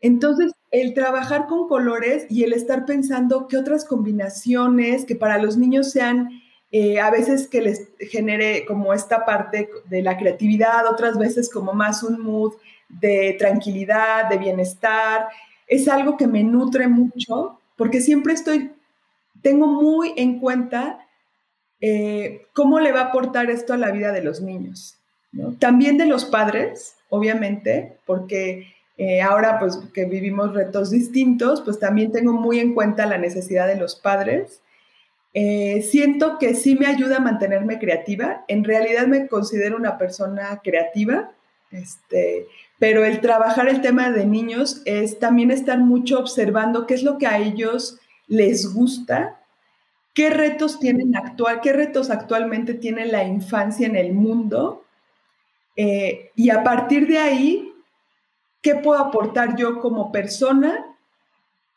Entonces, 0.02 0.54
el 0.70 0.94
trabajar 0.94 1.48
con 1.48 1.68
colores 1.68 2.28
y 2.30 2.44
el 2.44 2.54
estar 2.54 2.86
pensando 2.86 3.48
qué 3.48 3.58
otras 3.58 3.86
combinaciones 3.86 5.06
que 5.06 5.16
para 5.16 5.40
los 5.40 5.58
niños 5.58 5.92
sean 5.92 6.30
eh, 6.72 7.00
a 7.00 7.10
veces 7.10 7.48
que 7.48 7.62
les 7.62 7.90
genere 8.00 8.66
como 8.66 8.94
esta 8.94 9.26
parte 9.26 9.70
de 9.86 10.02
la 10.02 10.18
creatividad, 10.18 10.86
otras 10.92 11.18
veces 11.18 11.50
como 11.50 11.74
más 11.74 12.04
un 12.04 12.20
mood 12.22 12.54
de 12.90 13.36
tranquilidad, 13.40 14.30
de 14.30 14.38
bienestar, 14.38 15.28
es 15.68 15.88
algo 15.88 16.18
que 16.18 16.28
me 16.28 16.44
nutre 16.44 16.88
mucho 16.88 17.60
porque 17.78 18.02
siempre 18.02 18.34
estoy, 18.34 18.72
tengo 19.42 19.68
muy 19.68 20.14
en 20.18 20.40
cuenta 20.40 21.05
eh, 21.82 22.48
¿cómo 22.54 22.80
le 22.80 22.92
va 22.92 23.02
a 23.02 23.06
aportar 23.06 23.50
esto 23.50 23.74
a 23.74 23.78
la 23.78 23.92
vida 23.92 24.12
de 24.12 24.24
los 24.24 24.42
niños? 24.42 24.98
También 25.60 25.98
de 25.98 26.06
los 26.06 26.26
padres, 26.26 26.96
obviamente, 27.10 27.98
porque 28.06 28.68
eh, 28.98 29.22
ahora 29.22 29.60
pues 29.60 29.78
que 29.94 30.06
vivimos 30.06 30.54
retos 30.54 30.92
distintos, 30.92 31.62
pues 31.62 31.80
también 31.80 32.12
tengo 32.12 32.32
muy 32.32 32.60
en 32.60 32.74
cuenta 32.74 33.06
la 33.06 33.18
necesidad 33.18 33.68
de 33.68 33.76
los 33.76 33.96
padres. 33.96 34.62
Eh, 35.34 35.82
siento 35.82 36.38
que 36.40 36.56
sí 36.56 36.76
me 36.76 36.88
ayuda 36.88 37.18
a 37.18 37.22
mantenerme 37.22 37.78
creativa. 37.78 38.46
En 38.48 38.64
realidad 38.64 39.08
me 39.08 39.28
considero 39.28 39.76
una 39.76 39.98
persona 39.98 40.62
creativa. 40.64 41.32
Este, 41.72 42.48
pero 42.80 43.04
el 43.04 43.20
trabajar 43.20 43.68
el 43.68 43.82
tema 43.82 44.12
de 44.12 44.26
niños 44.26 44.82
es 44.86 45.20
también 45.20 45.52
estar 45.52 45.80
mucho 45.80 46.20
observando 46.20 46.88
qué 46.88 46.94
es 46.94 47.04
lo 47.04 47.18
que 47.18 47.28
a 47.28 47.38
ellos 47.38 48.00
les 48.28 48.74
gusta, 48.74 49.42
qué 50.16 50.32
retos 50.32 50.80
tienen 50.80 51.16
actual, 51.16 51.62
qué 51.62 51.74
retos 51.74 52.10
actualmente 52.10 52.74
tiene 52.74 53.06
la 53.06 53.24
infancia 53.24 53.86
en 53.86 53.96
el 53.96 54.14
mundo 54.14 54.84
eh, 55.76 56.32
y 56.36 56.50
a 56.50 56.64
partir 56.64 57.08
de 57.08 57.20
ahí, 57.20 57.74
¿qué 58.62 58.76
puedo 58.76 59.00
aportar 59.00 59.56
yo 59.56 59.80
como 59.80 60.12
persona, 60.12 60.84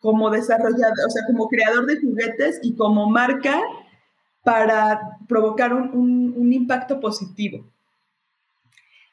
como 0.01 0.31
desarrollador, 0.31 1.07
o 1.07 1.11
sea, 1.11 1.27
como 1.27 1.49
creador 1.49 1.85
de 1.85 2.01
juguetes 2.01 2.61
y 2.63 2.75
como 2.75 3.11
marca 3.11 3.61
para 4.43 5.19
provocar 5.29 5.75
un 5.75 6.53
impacto 6.53 7.01
positivo? 7.01 7.67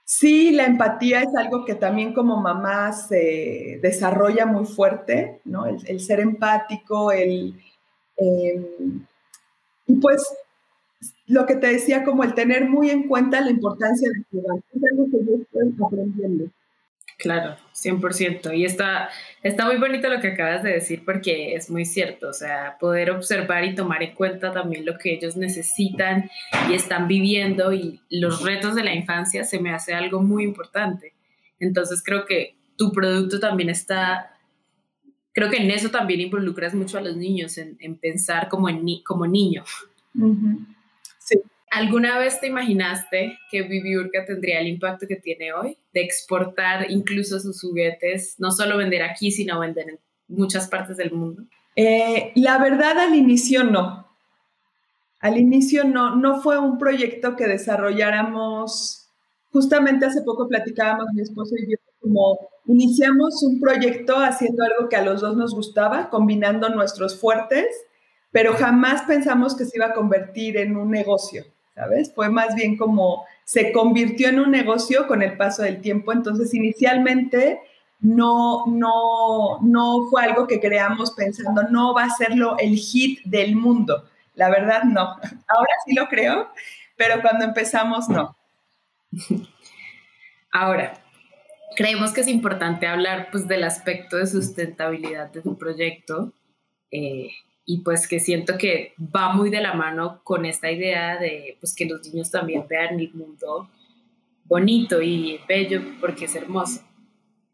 Sí, 0.08 0.52
la 0.52 0.66
empatía 0.66 1.24
es 1.24 1.36
algo 1.36 1.66
que 1.66 1.74
también 1.74 2.14
como 2.14 2.40
mamá 2.40 2.94
se 2.94 3.80
desarrolla 3.82 4.46
muy 4.46 4.66
fuerte, 4.66 5.42
¿no? 5.46 5.66
El, 5.66 6.00
ser 6.00 6.20
empático, 6.20 7.12
el... 7.12 7.60
Em, 8.18 9.06
y 9.88 9.96
pues 9.96 10.24
lo 11.28 11.46
que 11.46 11.56
te 11.56 11.68
decía, 11.68 12.04
como 12.04 12.24
el 12.24 12.34
tener 12.34 12.70
muy 12.70 12.90
en 12.90 13.08
cuenta 13.08 13.42
la 13.42 13.50
importancia 13.50 14.10
de 14.10 14.24
cuidar, 14.30 14.58
es 14.58 14.84
algo 14.92 15.06
que 15.06 15.18
yo 15.26 15.36
estoy 15.42 15.86
aprendiendo. 15.86 16.46
Claro, 17.18 17.56
100%. 17.74 18.58
Y 18.58 18.66
está, 18.66 19.10
está 19.42 19.66
muy 19.66 19.78
bonito 19.78 20.10
lo 20.10 20.20
que 20.20 20.30
acabas 20.30 20.64
de 20.64 20.74
decir 20.74 21.04
porque 21.06 21.56
es 21.56 21.70
muy 21.70 21.86
cierto, 21.86 22.30
o 22.30 22.34
sea, 22.34 22.78
poder 22.80 23.10
observar 23.12 23.64
y 23.64 23.74
tomar 23.74 24.04
en 24.04 24.14
cuenta 24.14 24.52
también 24.52 24.86
lo 24.86 24.98
que 24.98 25.14
ellos 25.14 25.38
necesitan 25.38 26.30
y 26.70 26.74
están 26.74 27.08
viviendo 27.08 27.72
y 27.72 28.02
los 28.10 28.44
retos 28.44 28.76
de 28.76 28.84
la 28.84 28.94
infancia 28.94 29.46
se 29.46 29.60
me 29.60 29.72
hace 29.74 29.94
algo 29.94 30.22
muy 30.22 30.44
importante. 30.44 31.14
Entonces 31.60 32.04
creo 32.04 32.26
que 32.26 32.56
tu 32.78 32.92
producto 32.92 33.40
también 33.40 33.70
está, 33.70 34.35
creo 35.36 35.50
que 35.50 35.58
en 35.58 35.70
eso 35.70 35.92
también 35.92 36.22
involucras 36.22 36.74
mucho 36.74 36.98
a 36.98 37.02
los 37.02 37.18
niños, 37.18 37.58
en, 37.58 37.98
pensar 37.98 38.48
como, 38.48 38.70
en, 38.70 38.84
como 39.04 39.28
niño. 39.28 39.66
Sí. 41.20 41.40
¿Alguna 41.70 42.18
vez 42.18 42.40
te 42.40 42.48
imaginaste 42.48 43.38
que 43.52 43.64
Viviurca 43.64 44.24
tendría 44.24 44.62
el 44.62 44.68
impacto 44.68 45.06
que 45.08 45.18
tiene 45.18 45.52
hoy? 45.52 45.78
De 45.94 46.02
exportar 46.02 46.90
incluso 46.90 47.38
sus 47.42 47.60
juguetes, 47.62 48.36
no 48.40 48.50
solo 48.52 48.78
vender 48.78 49.04
aquí, 49.04 49.30
sino 49.30 49.60
vender 49.60 49.90
en 49.90 50.00
muchas 50.30 50.70
partes 50.70 50.96
del 50.96 51.12
mundo. 51.12 51.44
Eh, 51.76 52.32
la 52.36 52.58
verdad, 52.58 52.98
al 52.98 53.14
inicio 53.14 53.66
no. 53.66 54.08
Al 55.20 55.38
inicio 55.38 55.84
no, 55.84 56.16
no 56.16 56.42
fue 56.42 56.58
un 56.58 56.78
proyecto 56.78 57.36
que 57.36 57.46
desarrolláramos. 57.46 59.10
Justamente 59.52 60.06
hace 60.06 60.22
poco 60.22 60.48
platicábamos 60.48 61.08
mi 61.14 61.24
esposo 61.24 61.56
y 61.58 61.72
yo 61.72 61.78
como 62.06 62.40
iniciamos 62.68 63.44
un 63.44 63.60
proyecto 63.60 64.16
haciendo 64.18 64.64
algo 64.64 64.90
que 64.90 64.96
a 64.96 65.04
los 65.04 65.22
dos 65.22 65.36
nos 65.36 65.54
gustaba, 65.54 66.10
combinando 66.10 66.70
nuestros 66.70 67.20
fuertes, 67.20 67.66
pero 68.32 68.54
jamás 68.54 69.02
pensamos 69.04 69.56
que 69.56 69.66
se 69.66 69.78
iba 69.78 69.88
a 69.88 69.94
convertir 69.94 70.58
en 70.58 70.78
un 70.78 70.92
negocio. 70.92 71.46
¿sabes? 71.76 72.14
Fue 72.16 72.30
más 72.30 72.56
bien 72.56 72.78
como 72.78 73.26
se 73.44 73.72
convirtió 73.72 74.30
en 74.30 74.40
un 74.40 74.52
negocio 74.52 75.08
con 75.08 75.22
el 75.22 75.38
paso 75.38 75.62
del 75.62 75.82
tiempo, 75.82 76.14
entonces 76.14 76.54
inicialmente 76.54 77.60
no, 78.00 78.66
no, 78.68 79.60
no 79.62 80.08
fue 80.10 80.24
algo 80.24 80.48
que 80.48 80.60
creamos 80.62 81.12
pensando, 81.12 81.64
no 81.64 81.94
va 81.94 82.06
a 82.06 82.10
ser 82.12 82.32
el 82.60 82.76
hit 82.78 83.20
del 83.26 83.56
mundo. 83.56 84.06
La 84.36 84.50
verdad, 84.50 84.84
no. 84.84 85.02
Ahora 85.48 85.74
sí 85.86 85.94
lo 85.94 86.08
creo, 86.08 86.50
pero 86.96 87.22
cuando 87.22 87.46
empezamos, 87.46 88.08
no. 88.10 88.36
Ahora, 90.52 90.94
creemos 91.76 92.14
que 92.14 92.22
es 92.22 92.28
importante 92.28 92.88
hablar 92.88 93.30
pues, 93.32 93.48
del 93.48 93.64
aspecto 93.64 94.18
de 94.18 94.28
sustentabilidad 94.28 95.32
de 95.32 95.42
tu 95.42 95.58
proyecto. 95.58 96.34
Eh, 96.92 97.30
y 97.66 97.80
pues 97.80 98.08
que 98.08 98.20
siento 98.20 98.58
que 98.58 98.94
va 99.00 99.34
muy 99.34 99.50
de 99.50 99.60
la 99.60 99.74
mano 99.74 100.22
con 100.24 100.46
esta 100.46 100.72
idea 100.72 101.18
de 101.18 101.58
pues 101.60 101.76
que 101.76 101.86
los 101.86 102.08
niños 102.08 102.30
también 102.30 102.68
vean 102.68 103.00
el 103.00 103.12
mundo 103.14 103.70
bonito 104.44 105.02
y 105.02 105.40
bello 105.48 105.82
porque 106.00 106.26
es 106.26 106.36
hermoso. 106.36 106.82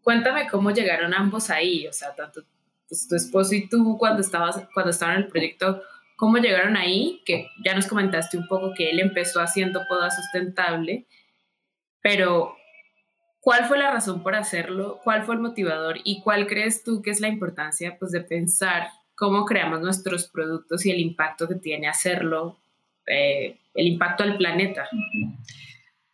Cuéntame 0.02 0.48
cómo 0.50 0.72
llegaron 0.72 1.14
ambos 1.14 1.50
ahí, 1.50 1.88
o 1.88 1.94
sea, 1.94 2.14
tanto 2.14 2.42
pues, 2.90 3.08
tu 3.08 3.16
esposo 3.16 3.56
y 3.56 3.70
tú 3.70 3.98
cuando 3.98 4.22
estabas 4.22 4.68
cuando 4.74 4.92
estaban 4.92 5.16
en 5.16 5.24
el 5.24 5.28
proyecto, 5.30 5.82
cómo 6.18 6.38
llegaron 6.38 6.76
ahí, 6.76 7.22
que 7.26 7.48
ya 7.66 7.74
nos 7.74 7.88
comentaste 7.88 8.38
un 8.38 8.48
poco 8.48 8.74
que 8.76 8.90
él 8.90 9.00
empezó 9.00 9.40
haciendo 9.40 9.82
poda 9.88 10.12
sustentable, 10.12 11.08
pero 12.02 12.56
¿cuál 13.42 13.66
fue 13.66 13.78
la 13.78 13.92
razón 13.92 14.24
por 14.24 14.36
hacerlo? 14.36 15.02
¿Cuál 15.04 15.24
fue 15.24 15.36
el 15.36 15.42
motivador 15.42 15.98
y 16.04 16.22
cuál 16.22 16.48
crees 16.48 16.84
tú 16.84 17.02
que 17.02 17.10
es 17.10 17.20
la 17.20 17.28
importancia 17.28 17.98
pues 18.00 18.12
de 18.12 18.22
pensar 18.22 18.88
cómo 19.22 19.46
creamos 19.46 19.82
nuestros 19.82 20.28
productos 20.28 20.84
y 20.86 20.90
el 20.90 21.00
impacto 21.00 21.48
que 21.48 21.54
tiene 21.54 21.88
hacerlo, 21.88 22.58
eh, 23.06 23.60
el 23.76 23.88
impacto 23.88 24.24
al 24.24 24.36
planeta. 24.36 24.88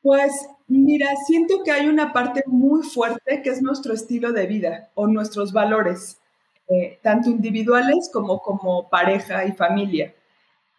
Pues 0.02 0.32
mira, 0.68 1.08
siento 1.26 1.64
que 1.64 1.72
hay 1.72 1.88
una 1.88 2.12
parte 2.12 2.44
muy 2.48 2.84
fuerte 2.84 3.42
que 3.42 3.50
es 3.50 3.62
nuestro 3.62 3.94
estilo 3.94 4.34
de 4.34 4.46
vida 4.46 4.90
o 4.94 5.08
nuestros 5.08 5.54
valores, 5.54 6.20
eh, 6.68 7.00
tanto 7.02 7.30
individuales 7.30 8.10
como 8.12 8.40
como 8.42 8.90
pareja 8.90 9.46
y 9.46 9.54
familia. 9.54 10.14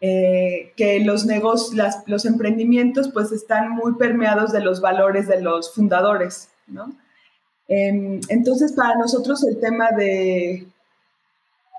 Eh, 0.01 0.75
que 0.77 1.01
los 1.01 1.27
negocios, 1.27 1.75
los 2.07 2.25
emprendimientos 2.25 3.11
pues 3.13 3.33
están 3.33 3.71
muy 3.71 3.97
permeados 3.97 4.53
de 4.53 4.61
los 4.61 4.81
valores 4.81 5.27
de 5.27 5.41
los 5.41 5.75
fundadores, 5.75 6.51
¿no? 6.69 6.93
Em, 7.67 8.21
entonces 8.29 8.73
para 8.75 8.95
nosotros 8.95 9.45
el 9.45 9.59
tema 9.59 9.91
de 9.91 10.69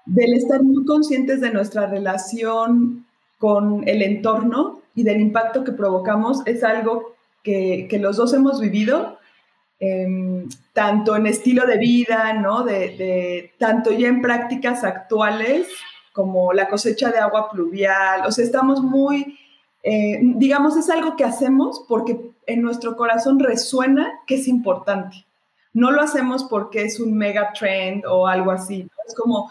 del 0.05 0.34
estar 0.34 0.62
muy 0.63 0.84
conscientes 0.84 1.39
de 1.39 1.51
nuestra 1.51 1.88
relación 1.88 3.05
con 3.38 3.88
el 3.88 4.01
entorno 4.01 4.82
y 4.95 5.03
del 5.03 5.21
impacto 5.21 5.63
que 5.63 5.71
provocamos 5.71 6.41
es 6.45 6.63
algo 6.65 7.15
que, 7.41 7.88
los 8.01 8.17
dos 8.17 8.34
hemos 8.34 8.60
vivido, 8.60 9.17
em, 9.79 10.49
tanto 10.73 11.15
en 11.15 11.25
estilo 11.25 11.65
de 11.65 11.77
vida, 11.77 12.34
¿no? 12.34 12.63
De, 12.63 13.53
tanto 13.58 13.91
ya 13.93 14.10
en 14.10 14.21
prácticas 14.21 14.84
actuales 14.84 15.67
como 16.13 16.54
la 16.54 16.67
cosecha 16.67 17.12
de 17.12 17.19
agua 17.19 17.50
pluvial, 17.50 18.26
o 18.26 18.32
sea, 18.32 18.45
estamos 18.45 18.82
muy, 18.82 19.38
eh, 19.84 20.19
digamos, 20.22 20.76
es 20.78 20.89
algo 20.89 21.15
que 21.15 21.24
hacemos 21.24 21.86
porque 21.88 22.19
en 22.45 22.62
nuestro 22.62 22.95
corazón 22.98 23.39
resuena 23.39 24.12
que 24.28 24.36
es 24.36 24.48
importante. 24.48 25.26
No 25.74 25.91
lo 25.91 26.02
hacemos 26.02 26.43
porque 26.45 26.84
es 26.84 27.00
un 27.00 27.15
mega 27.15 27.54
trend 27.54 28.06
o 28.06 28.28
algo 28.28 28.52
así. 28.52 28.88
Es 29.08 29.15
como 29.15 29.50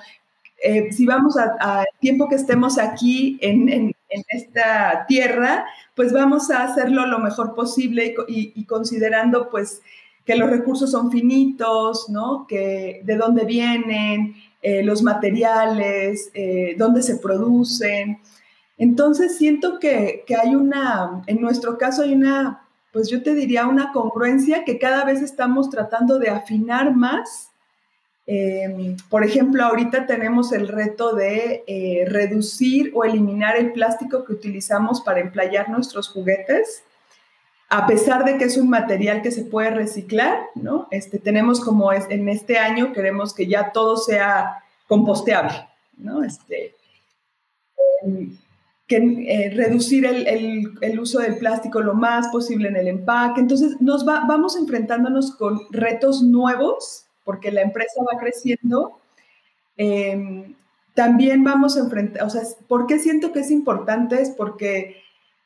eh, 0.63 0.93
si 0.93 1.07
vamos 1.07 1.37
a, 1.39 1.85
tiempo 2.01 2.29
que 2.29 2.35
estemos 2.35 2.79
aquí 2.79 3.39
en, 3.41 3.95
esta 4.31 5.05
tierra, 5.07 5.67
pues 5.95 6.15
vamos 6.15 6.51
a 6.51 6.65
hacerlo 6.65 7.07
lo 7.07 7.19
mejor 7.19 7.55
posible 7.55 8.15
y, 8.27 8.65
considerando 8.65 9.51
pues 9.51 9.83
que 10.25 10.35
los 10.35 10.49
recursos 10.49 10.91
son 10.91 11.11
finitos, 11.11 12.09
¿no? 12.09 12.47
Que 12.49 13.03
de 13.05 13.17
dónde 13.17 13.45
vienen, 13.45 14.35
eh, 14.63 14.83
los 14.83 15.03
materiales, 15.03 16.31
eh, 16.35 16.75
dónde 16.79 17.03
se 17.03 17.17
producen. 17.17 18.19
Entonces 18.77 19.37
siento 19.37 19.79
que, 19.79 20.25
que 20.27 20.37
hay 20.37 20.55
una, 20.55 21.23
en 21.27 21.41
nuestro 21.41 21.79
caso 21.79 22.03
hay 22.03 22.15
una, 22.15 22.67
pues 22.93 23.09
yo 23.09 23.23
te 23.23 23.35
diría 23.35 23.67
una 23.67 23.93
congruencia 23.93 24.65
que 24.65 24.79
cada 24.79 25.05
vez 25.05 25.23
estamos 25.23 25.71
tratando 25.71 26.19
de 26.19 26.31
afinar 26.31 26.95
más 26.95 27.49
Em, 28.31 28.95
por 29.09 29.25
ejemplo, 29.25 29.65
ahorita 29.65 30.05
tenemos 30.05 30.53
el 30.53 30.69
reto 30.69 31.15
de 31.15 31.65
eh, 31.67 32.05
reducir 32.07 32.93
o 32.95 33.03
eliminar 33.03 33.57
el 33.57 33.73
plástico 33.73 34.23
que 34.27 34.35
utilizamos 34.35 35.01
para 35.01 35.21
emplayar 35.21 35.71
nuestros 35.71 36.11
juguetes, 36.11 36.83
a 37.71 37.87
pesar 37.87 38.25
de 38.25 38.39
que 38.39 38.45
es 38.45 38.57
un 38.57 38.71
material 38.71 39.21
que 39.21 39.31
se 39.31 39.45
puede 39.45 39.71
reciclar, 39.71 40.41
¿no? 40.55 40.89
Este, 40.91 41.19
tenemos 41.19 41.61
como 41.61 41.93
es, 41.93 42.05
en 42.09 42.29
este 42.29 42.59
año 42.59 42.93
queremos 42.93 43.35
que 43.35 43.47
ya 43.47 43.73
todo 43.73 43.99
sea 43.99 44.65
composteable, 44.87 45.69
¿no? 45.99 46.25
Este, 46.25 46.75
em, 48.03 48.39
que, 48.87 48.97
eh, 48.97 49.51
reducir 49.55 50.07
el, 50.07 50.79
el, 50.81 51.01
uso 51.01 51.19
del 51.19 51.37
plástico 51.37 51.83
lo 51.83 51.93
más 51.93 52.29
posible 52.29 52.69
en 52.69 52.77
el 52.77 52.89
empaque. 52.89 53.41
Entonces, 53.41 53.79
nos 53.81 54.07
vamos 54.07 54.57
enfrentándonos 54.57 55.37
con 55.37 55.61
retos 55.71 56.23
nuevos 56.23 57.05
porque 57.23 57.53
la 57.53 57.61
empresa 57.61 58.01
va 58.03 58.19
creciendo, 58.19 58.99
em, 59.77 60.55
también 60.95 61.45
vamos 61.45 61.77
a 61.77 61.81
enfrentar, 61.81 62.23
o 62.25 62.31
sea, 62.31 62.41
¿por 62.67 62.87
qué 62.87 62.99
siento 62.99 63.33
que 63.33 63.41
es 63.41 63.51
importante? 63.51 64.23
Es 64.23 64.31
porque 64.31 64.97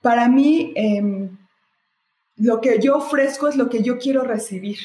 para 0.01 0.29
mí 0.29 0.73
em, 0.77 1.37
lo 2.43 2.61
que 2.61 2.81
yo 2.81 2.97
ofrezco 2.97 3.49
es 3.49 3.57
lo 3.57 3.69
que 3.69 3.83
yo 3.83 3.99
quiero 3.99 4.23
recibir. 4.23 4.79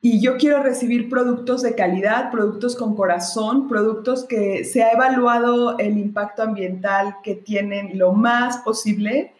Y 0.00 0.20
yo 0.20 0.36
quiero 0.36 0.62
recibir 0.62 1.08
productos 1.08 1.62
de 1.62 1.74
calidad, 1.74 2.30
productos 2.30 2.76
con 2.76 2.94
corazón, 2.94 3.68
productos 3.68 4.24
que 4.24 4.64
se 4.64 4.82
ha 4.82 4.92
evaluado 4.92 5.78
el 5.78 5.96
impacto 5.96 6.42
ambiental 6.42 7.16
que 7.22 7.34
tienen 7.34 7.98
lo 7.98 8.12
más 8.12 8.58
posible 8.58 9.34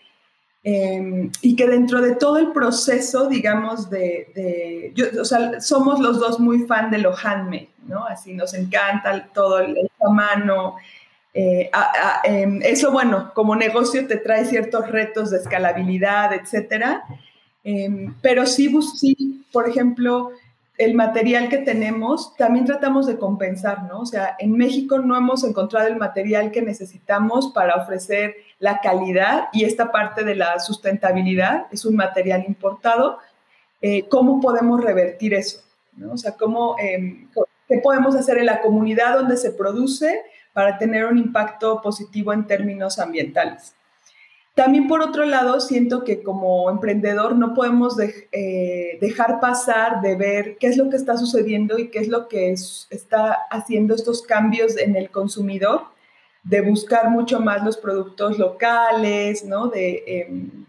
Em, 0.67 1.31
y 1.43 1.55
que 1.57 1.67
dentro 1.67 2.01
de 2.01 2.17
todo 2.17 2.39
el 2.39 2.51
proceso, 2.53 3.29
digamos, 3.29 3.91
de, 3.91 4.95
o 5.21 5.25
sea, 5.27 5.61
somos 5.61 6.01
los 6.01 6.19
dos 6.19 6.41
muy 6.41 6.61
fan 6.61 6.91
de 6.91 6.97
lo 6.97 7.15
handmade, 7.15 7.69
¿no? 7.87 8.07
Así 8.07 8.33
nos 8.33 8.55
encanta 8.55 9.29
todo 9.35 9.59
el, 9.59 9.91
a 10.01 10.09
mano. 10.09 10.77
Eh, 11.35 11.69
em, 12.23 12.61
eso, 12.63 12.93
bueno, 12.93 13.33
como 13.35 13.57
negocio 13.57 14.07
te 14.07 14.17
trae 14.17 14.45
ciertos 14.45 14.89
retos 14.91 15.31
de 15.31 15.39
escalabilidad, 15.39 16.33
etcétera. 16.33 17.03
Em, 17.65 18.15
pero 18.23 18.47
sí, 18.47 18.73
sí, 18.97 19.45
por 19.53 19.69
ejemplo, 19.69 20.31
el 20.79 20.95
material 20.95 21.49
que 21.49 21.59
tenemos, 21.59 22.37
también 22.37 22.65
tratamos 22.65 23.07
de 23.07 23.19
compensar, 23.19 23.85
¿no? 23.85 24.01
O 24.01 24.07
sea, 24.07 24.37
en 24.39 24.53
México 24.53 24.99
no 24.99 25.17
hemos 25.17 25.45
encontrado 25.45 25.87
el 25.89 25.97
material 25.97 26.51
que 26.51 26.63
necesitamos 26.63 27.53
para 27.53 27.77
ofrecer 27.77 28.35
la 28.59 28.81
calidad 28.81 29.49
y 29.53 29.65
esta 29.65 29.93
parte 29.93 30.25
de 30.25 30.35
la 30.35 30.59
sustentabilidad 30.59 31.67
es 31.71 31.85
un 31.85 31.97
material 31.97 32.45
importado. 32.47 33.19
Eh, 33.83 34.09
¿Cómo 34.09 34.41
podemos 34.41 34.83
revertir 34.83 35.35
eso? 35.35 35.61
¿no? 35.97 36.13
O 36.13 36.17
sea, 36.17 36.33
¿cómo, 36.33 36.77
em, 36.81 37.29
¿qué 37.69 37.79
podemos 37.79 38.17
hacer 38.17 38.39
en 38.39 38.47
la 38.47 38.61
comunidad 38.61 39.15
donde 39.15 39.37
se 39.37 39.53
produce 39.53 40.23
para 40.55 40.79
tener 40.79 41.05
un 41.05 41.19
impacto 41.19 41.83
positivo 41.83 42.33
en 42.33 42.47
términos 42.47 42.99
ambientales? 42.99 43.75
También 44.55 44.87
por 44.87 45.03
otro 45.03 45.25
lado, 45.25 45.61
siento 45.61 46.05
que 46.05 46.23
como 46.23 46.71
emprendedor 46.71 47.35
no 47.35 47.55
podemos 47.55 47.97
eh, 47.99 48.99
dejar 49.01 49.41
pasar 49.41 50.01
de 50.01 50.15
ver 50.15 50.57
qué 50.59 50.69
es 50.69 50.77
lo 50.77 50.89
que 50.91 50.97
está 50.97 51.17
sucediendo 51.17 51.77
y 51.77 51.89
qué 51.89 51.99
es 51.99 52.09
lo 52.09 52.29
que 52.29 52.53
está 52.53 53.33
haciendo 53.51 53.97
estos 53.97 54.23
cambios 54.23 54.77
en 54.77 54.95
el 54.95 55.11
consumidor, 55.11 55.83
de 56.45 56.61
buscar 56.61 57.11
mucho 57.11 57.41
más 57.41 57.65
los 57.65 57.77
productos 57.77 58.39
locales, 58.39 59.45
¿no? 59.45 59.67
De, 59.67 60.05
em, 60.07 60.67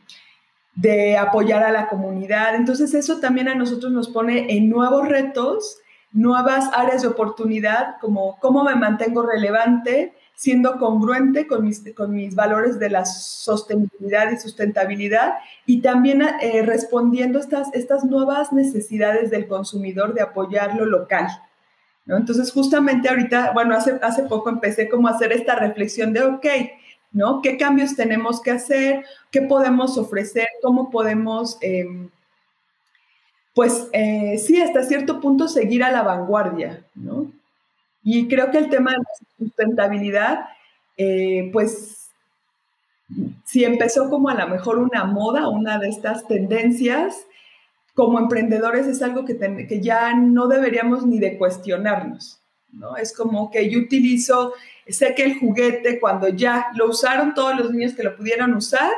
de 0.74 1.17
apoyar 1.17 1.63
a 1.63 1.71
la 1.71 1.88
comunidad. 1.88 2.56
Entonces 2.56 2.93
eso 2.95 3.19
también 3.19 3.50
a 3.50 3.56
nosotros 3.56 3.91
nos 3.91 4.10
pone 4.10 4.48
en 4.58 4.67
nuevos 4.67 5.08
retos, 5.08 5.78
nuevas 6.15 6.71
áreas 6.73 7.04
de 7.04 7.10
oportunidad, 7.10 7.97
como 7.99 8.39
cómo 8.39 8.63
me 8.63 8.75
mantengo 8.75 9.23
relevante, 9.23 10.13
siendo 10.34 10.80
congruente 10.80 11.45
con 11.45 11.63
mis, 11.63 11.84
con 11.93 12.13
mis 12.13 12.36
valores 12.36 12.80
de 12.80 12.89
la 12.89 13.06
sostenibilidad 13.06 14.32
y 14.32 14.38
sustentabilidad 14.38 15.36
y 15.65 15.82
también 15.82 16.21
eh, 16.21 16.62
respondiendo 16.63 17.39
estas, 17.39 17.73
estas 17.73 18.04
nuevas 18.06 18.51
necesidades 18.51 19.30
del 19.30 19.47
consumidor 19.47 20.13
de 20.13 20.21
apoyar 20.21 20.75
lo 20.75 20.86
local. 20.86 21.28
¿no? 22.06 22.17
Entonces, 22.17 22.51
justamente 22.51 23.10
ahorita, 23.10 23.51
bueno, 23.54 23.75
hace, 23.75 23.99
hace 24.01 24.23
poco 24.23 24.49
empecé 24.49 24.89
como 24.89 25.08
a 25.08 25.12
hacer 25.12 25.32
esta 25.32 25.56
reflexión 25.56 26.13
de, 26.13 26.23
ok, 26.23 26.45
¿no? 27.12 27.41
¿Qué 27.41 27.58
cambios 27.58 27.95
tenemos 27.95 28.41
que 28.41 28.51
hacer? 28.51 29.06
¿Qué 29.32 29.41
podemos 29.41 29.97
ofrecer? 29.97 30.47
¿Cómo 30.62 30.91
podemos, 30.91 31.58
em, 31.62 32.10
pues, 33.56 33.88
eh, 33.94 34.38
sí, 34.38 34.62
hasta 34.62 34.84
cierto 34.84 35.22
punto 35.22 35.48
seguir 35.48 35.82
a 35.84 35.91
la 35.91 36.04
vanguardia, 36.04 36.84
¿no? 36.94 37.32
Y 38.04 38.28
creo 38.28 38.52
que 38.52 38.58
el 38.58 38.70
tema 38.70 38.91
de 38.91 38.98
la 38.98 39.06
sustentabilidad, 39.39 40.46
eh, 40.98 41.50
pues, 41.54 42.10
si 43.46 43.63
empezó 43.63 44.10
como 44.10 44.28
a 44.28 44.34
lo 44.34 44.48
mejor 44.50 44.78
una 44.78 45.06
moda, 45.06 45.48
una 45.48 45.80
de 45.80 45.88
estas 45.88 46.28
tendencias, 46.28 47.26
como 47.94 48.20
emprendedores 48.20 48.88
es 48.88 49.02
algo 49.02 49.24
que, 49.24 49.38
que 49.38 49.82
ya 49.82 50.13
no 50.13 50.48
deberíamos 50.48 51.06
ni 51.06 51.20
de 51.20 51.38
cuestionarnos, 51.38 52.41
¿no? 52.74 52.98
Es 52.98 53.15
como 53.15 53.52
que 53.52 53.70
yo 53.70 53.80
utilizo, 53.80 54.54
sé 54.86 55.15
que 55.15 55.24
el 55.24 55.39
juguete 55.39 56.02
cuando 56.02 56.28
ya 56.28 56.68
lo 56.76 56.89
usaron 56.89 57.34
todos 57.34 57.58
los 57.58 57.72
niños 57.72 57.94
que 57.94 58.04
lo 58.04 58.18
pudieron 58.18 58.54
usar, 58.54 58.91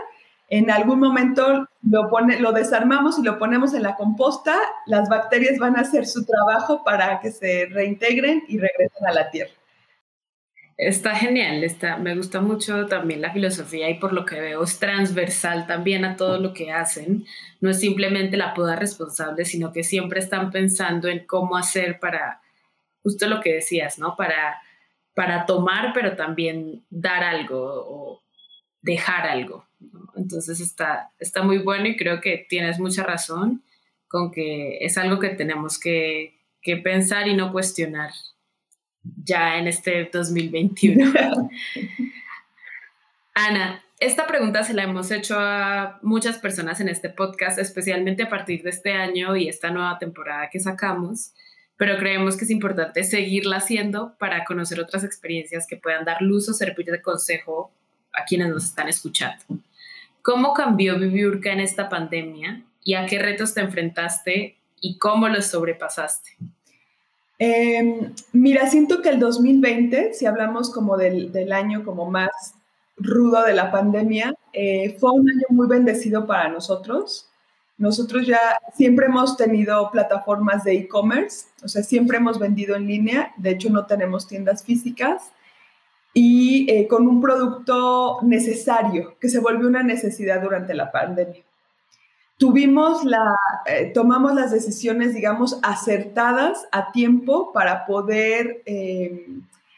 en 0.50 0.72
algún 0.72 1.00
momento 1.00 1.68
lo, 1.82 2.52
desarmamos 2.54 3.20
y 3.20 3.24
lo 3.24 3.38
ponemos 3.38 3.74
en 3.74 3.84
la 3.84 3.96
composta, 3.96 4.58
las 4.86 5.10
bacterias 5.10 5.58
van 5.60 5.78
a 5.78 5.82
hacer 5.82 6.06
su 6.06 6.26
trabajo 6.26 6.84
para 6.84 7.20
que 7.20 7.32
se 7.32 7.66
reintegren 7.66 8.44
y 8.48 8.58
regresen 8.58 9.06
a 9.06 9.14
la 9.14 9.30
tierra. 9.30 9.52
Está 10.78 11.16
genial, 11.16 11.64
está, 11.64 11.98
me 11.98 12.16
gusta 12.16 12.40
mucho 12.40 12.86
también 12.86 13.20
la 13.20 13.34
filosofía 13.34 13.90
y 13.90 13.96
por 13.96 14.14
lo 14.14 14.26
que 14.26 14.40
veo 14.40 14.64
es 14.64 14.78
transversal 14.78 15.66
también 15.66 16.06
a 16.06 16.16
todo 16.16 16.40
lo 16.40 16.54
que 16.54 16.72
hacen. 16.72 17.26
No 17.60 17.72
es 17.72 17.80
simplemente 17.80 18.38
la 18.38 18.54
poda 18.54 18.76
responsable, 18.76 19.44
sino 19.44 19.74
que 19.74 19.84
siempre 19.84 20.20
están 20.20 20.52
pensando 20.52 21.08
en 21.08 21.26
cómo 21.26 21.58
hacer 21.58 22.00
para, 22.00 22.42
justo 23.02 23.28
lo 23.28 23.42
que 23.42 23.56
decías, 23.56 23.98
¿no? 23.98 24.16
Para, 24.16 24.62
para 25.16 25.48
tomar, 25.48 25.94
pero 25.94 26.16
también 26.16 26.84
dar 26.92 27.24
algo 27.24 28.22
dejar 28.88 29.28
algo. 29.28 29.68
Entonces 30.16 30.60
está, 30.60 31.12
está 31.20 31.44
muy 31.44 31.60
bueno 31.60 31.88
y 31.88 31.98
creo 31.98 32.22
que 32.22 32.46
tienes 32.50 32.80
mucha 32.80 33.04
razón 33.04 33.64
con 34.08 34.32
que 34.32 34.78
es 34.80 34.98
algo 34.98 35.20
que 35.20 35.30
tenemos 35.30 35.80
que, 35.80 36.34
pensar 36.84 37.30
y 37.30 37.34
no 37.34 37.54
cuestionar 37.54 38.12
ya 39.24 39.58
en 39.58 39.68
este 39.68 40.10
2021. 40.12 41.14
Ana, 43.34 43.82
esta 44.02 44.28
pregunta 44.28 44.64
se 44.66 44.74
la 44.74 44.84
hemos 44.84 45.10
hecho 45.12 45.38
a 45.40 45.98
muchas 46.02 46.40
personas 46.40 46.82
en 46.82 46.90
este 46.90 47.08
podcast, 47.08 47.58
especialmente 47.58 48.24
a 48.24 48.30
partir 48.30 48.64
de 48.64 48.72
este 48.72 48.92
año 48.92 49.38
y 49.38 49.48
esta 49.48 49.72
nueva 49.72 49.98
temporada 49.98 50.50
que 50.50 50.60
sacamos, 50.60 51.32
pero 51.78 51.98
creemos 51.98 52.36
que 52.36 52.44
es 52.44 52.52
importante 52.52 53.06
seguirla 53.06 53.58
haciendo 53.58 54.18
para 54.20 54.44
conocer 54.44 54.82
otras 54.82 55.06
experiencias 55.06 55.68
que 55.68 55.78
puedan 55.78 56.04
dar 56.04 56.22
luz 56.22 56.50
o 56.50 56.54
servir 56.54 56.88
de 56.88 57.02
consejo 57.02 57.72
a 58.18 58.26
quienes 58.26 58.50
nos 58.50 58.66
están 58.66 58.90
escuchando. 58.90 59.44
¿Cómo 60.22 60.54
cambió 60.54 61.00
Viviurca 61.00 61.54
en 61.54 61.62
esta 61.62 61.88
pandemia 61.88 62.62
y 62.84 62.96
a 62.96 63.06
qué 63.06 63.20
retos 63.20 63.54
te 63.54 63.62
enfrentaste 63.62 64.58
y 64.82 64.98
cómo 64.98 65.30
los 65.30 65.46
sobrepasaste? 65.46 66.32
Em, 67.40 68.14
mira, 68.34 68.68
siento 68.68 69.02
que 69.02 69.10
el 69.10 69.20
2020, 69.20 70.14
si 70.14 70.26
hablamos 70.26 70.72
como 70.74 70.98
del, 70.98 71.52
año 71.54 71.84
como 71.86 72.10
más 72.10 72.30
rudo 72.98 73.44
de 73.44 73.54
la 73.54 73.72
pandemia, 73.72 74.34
eh, 74.54 74.98
fue 75.00 75.12
un 75.12 75.30
año 75.30 75.46
muy 75.50 75.68
bendecido 75.68 76.26
para 76.26 76.50
nosotros. 76.50 77.30
Nosotros 77.78 78.26
ya 78.26 78.40
siempre 78.76 79.06
hemos 79.06 79.38
tenido 79.38 79.92
plataformas 79.92 80.64
de 80.64 80.74
e-commerce, 80.74 81.46
o 81.64 81.68
sea, 81.68 81.84
siempre 81.84 82.18
hemos 82.18 82.40
vendido 82.40 82.76
en 82.76 82.88
línea, 82.88 83.34
de 83.38 83.52
hecho 83.52 83.70
no 83.70 83.86
tenemos 83.86 84.28
tiendas 84.28 84.64
físicas 84.64 85.32
y 86.20 86.66
eh, 86.68 86.88
con 86.88 87.08
un 87.08 87.22
producto 87.22 88.18
necesario, 88.24 89.16
que 89.20 89.30
se 89.30 89.38
volvió 89.38 89.68
una 89.68 89.84
necesidad 89.84 90.42
durante 90.42 90.74
la 90.74 90.92
pandemia. 90.92 91.44
Tuvimos 92.40 93.06
la, 93.06 93.38
eh, 93.68 93.92
tomamos 93.94 94.34
las 94.34 94.52
decisiones, 94.52 95.14
digamos, 95.14 95.60
acertadas 95.62 96.68
a 96.72 96.92
tiempo 96.92 97.54
para 97.54 97.86
poder 97.86 98.64
eh, 98.66 99.28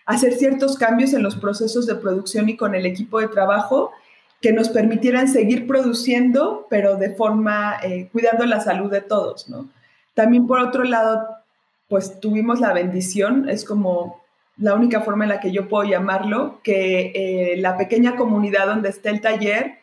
hacer 0.05 0.31
ciertos 0.31 0.77
cambios 0.77 1.11
en 1.11 1.23
los 1.23 1.35
procesos 1.35 1.85
de 1.85 1.95
producción 1.95 2.47
y 2.47 2.55
con 2.55 2.73
el 2.73 2.85
equipo 2.85 3.19
de 3.19 3.27
trabajo 3.27 3.91
que 4.39 4.53
nos 4.53 4.69
permitieran 4.69 5.27
seguir 5.27 5.67
produciendo, 5.67 6.67
pero 6.69 6.95
de 6.95 7.13
forma, 7.15 7.79
cuidando 8.13 8.45
la 8.45 8.61
salud 8.61 8.89
de 8.89 9.01
todos, 9.01 9.49
¿no? 9.49 9.67
También 10.13 10.47
por 10.47 10.61
otro 10.61 10.85
lado, 10.85 11.27
pues 11.89 12.21
tuvimos 12.21 12.61
la 12.61 12.71
bendición, 12.71 13.49
es 13.49 13.65
como 13.65 14.21
la 14.59 14.75
única 14.75 15.01
forma 15.01 15.23
en 15.23 15.29
la 15.29 15.39
que 15.39 15.51
yo 15.51 15.67
puedo 15.67 15.89
llamarlo, 15.89 16.59
que 16.63 17.11
eh, 17.15 17.57
la 17.57 17.77
pequeña 17.77 18.15
comunidad 18.15 18.67
donde 18.67 18.89
está 18.89 19.09
el 19.09 19.21
taller 19.21 19.79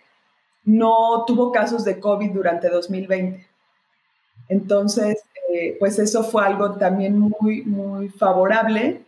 no 0.65 1.25
tuvo 1.27 1.51
casos 1.51 1.85
de 1.85 1.99
COVID 1.99 2.31
durante 2.31 2.69
2020. 2.69 3.47
Entonces, 4.49 5.23
eh, 5.53 5.77
pues 5.79 5.99
eso 5.99 6.25
fue 6.25 6.45
algo 6.45 6.77
también 6.77 7.19
muy, 7.19 7.63
muy 7.63 8.09
favorable. 8.11 9.03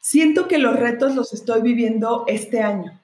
Siento 0.00 0.46
que 0.46 0.58
los 0.58 0.78
retos 0.78 1.14
los 1.14 1.32
estoy 1.32 1.62
viviendo 1.62 2.24
este 2.26 2.60
año. 2.60 3.00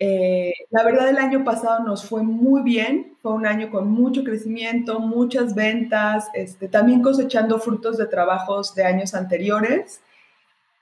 Eh, 0.00 0.52
la 0.70 0.82
verdad, 0.82 1.08
el 1.08 1.18
año 1.18 1.44
pasado 1.44 1.84
nos 1.84 2.04
fue 2.04 2.24
muy 2.24 2.62
bien, 2.62 3.14
fue 3.22 3.32
un 3.32 3.46
año 3.46 3.70
con 3.70 3.88
mucho 3.88 4.24
crecimiento, 4.24 4.98
muchas 4.98 5.54
ventas, 5.54 6.28
este, 6.34 6.66
también 6.66 7.02
cosechando 7.02 7.60
frutos 7.60 7.98
de 7.98 8.06
trabajos 8.06 8.74
de 8.74 8.84
años 8.84 9.14
anteriores. 9.14 10.00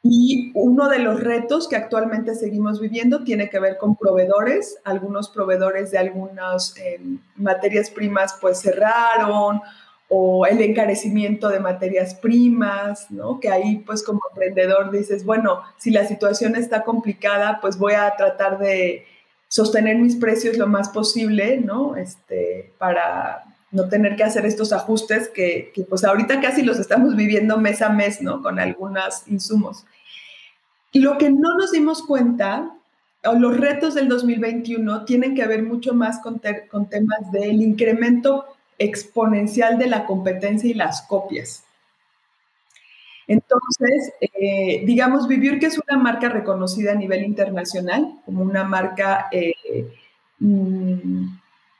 Y 0.02 0.50
uno 0.54 0.88
de 0.88 0.98
los 0.98 1.20
retos 1.20 1.68
que 1.68 1.76
actualmente 1.76 2.34
seguimos 2.34 2.80
viviendo 2.80 3.22
tiene 3.22 3.50
que 3.50 3.60
ver 3.60 3.76
con 3.76 3.96
proveedores. 3.96 4.78
Algunos 4.84 5.28
proveedores 5.28 5.90
de 5.90 5.98
algunas 5.98 6.74
em, 6.78 7.18
materias 7.36 7.90
primas 7.90 8.36
pues 8.40 8.60
cerraron 8.60 9.60
o 10.08 10.46
el 10.46 10.60
encarecimiento 10.62 11.50
de 11.50 11.60
materias 11.60 12.14
primas, 12.14 13.10
¿no? 13.10 13.40
Que 13.40 13.50
ahí 13.50 13.78
pues 13.86 14.02
como 14.02 14.20
emprendedor 14.30 14.90
dices, 14.90 15.24
bueno, 15.24 15.62
si 15.76 15.90
la 15.90 16.06
situación 16.06 16.56
está 16.56 16.82
complicada, 16.82 17.60
pues 17.60 17.78
voy 17.78 17.92
a 17.92 18.16
tratar 18.16 18.58
de 18.58 19.04
sostener 19.48 19.98
mis 19.98 20.16
precios 20.16 20.56
lo 20.56 20.66
más 20.66 20.88
posible, 20.88 21.58
¿no? 21.58 21.94
Este, 21.96 22.72
para 22.78 23.49
no 23.70 23.88
tener 23.88 24.16
que 24.16 24.24
hacer 24.24 24.46
estos 24.46 24.72
ajustes 24.72 25.28
que, 25.28 25.72
pues 25.88 26.04
ahorita 26.04 26.40
casi 26.40 26.62
los 26.62 26.78
estamos 26.78 27.16
viviendo 27.16 27.58
mes 27.58 27.82
a 27.82 27.90
mes, 27.90 28.20
¿no? 28.20 28.42
Con 28.42 28.58
algunos 28.58 29.26
insumos. 29.28 29.84
Lo 30.92 31.18
que 31.18 31.30
no 31.30 31.56
nos 31.56 31.70
dimos 31.72 32.02
cuenta 32.02 32.74
los 33.22 33.56
retos 33.56 33.94
del 33.94 34.08
2021 34.08 35.04
tienen 35.04 35.34
que 35.34 35.46
ver 35.46 35.62
mucho 35.62 35.94
más 35.94 36.20
con, 36.20 36.40
con 36.70 36.88
temas 36.88 37.30
del 37.32 37.60
incremento 37.60 38.46
exponencial 38.78 39.78
de 39.78 39.88
la 39.88 40.06
competencia 40.06 40.70
y 40.70 40.74
las 40.74 41.02
copias. 41.02 41.64
Entonces, 43.26 44.12
eh, 44.20 44.82
digamos, 44.84 45.28
Vivir, 45.28 45.60
que 45.60 45.66
es 45.66 45.78
una 45.78 46.02
marca 46.02 46.28
reconocida 46.28 46.92
a 46.92 46.96
nivel 46.96 47.22
internacional, 47.22 48.14
como 48.24 48.42
una 48.42 48.64
marca, 48.64 49.28
eh, 49.30 49.54
mm, 50.40 51.26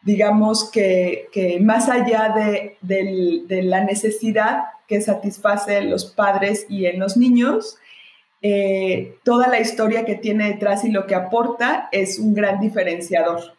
digamos, 0.03 0.71
que, 0.71 1.59
más 1.63 1.89
allá 1.89 2.35
de, 2.35 2.77
de, 2.81 3.63
la 3.63 3.85
necesidad 3.85 4.65
que 4.89 5.01
satisface 5.01 5.83
los 5.83 6.07
padres 6.07 6.67
y 6.69 6.87
en 6.87 6.99
los 6.99 7.17
niños, 7.17 7.79
eh, 8.43 9.19
toda 9.23 9.49
la 9.49 9.61
historia 9.61 10.05
que 10.05 10.15
tiene 10.15 10.49
detrás 10.49 10.85
y 10.85 10.91
lo 10.91 11.07
que 11.07 11.15
aporta 11.15 11.89
es 11.93 12.19
un 12.19 12.35
gran 12.35 12.61
diferenciador. 12.61 13.55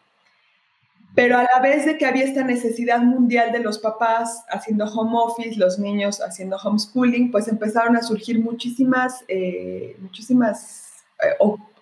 Pero 1.14 1.38
a 1.38 1.42
la 1.42 1.60
vez 1.60 1.84
de 1.84 1.98
que 1.98 2.06
había 2.06 2.24
esta 2.24 2.42
necesidad 2.42 3.00
mundial 3.00 3.52
de 3.52 3.60
los 3.60 3.78
papás 3.78 4.44
haciendo 4.48 4.86
home 4.86 5.12
office, 5.14 5.58
los 5.58 5.78
niños 5.78 6.20
haciendo 6.20 6.56
homeschooling, 6.56 7.30
pues 7.30 7.48
empezaron 7.48 7.96
a 7.96 8.02
surgir 8.02 8.40
muchísimas, 8.40 9.22
eh, 9.28 9.94
muchísimas 10.00 11.04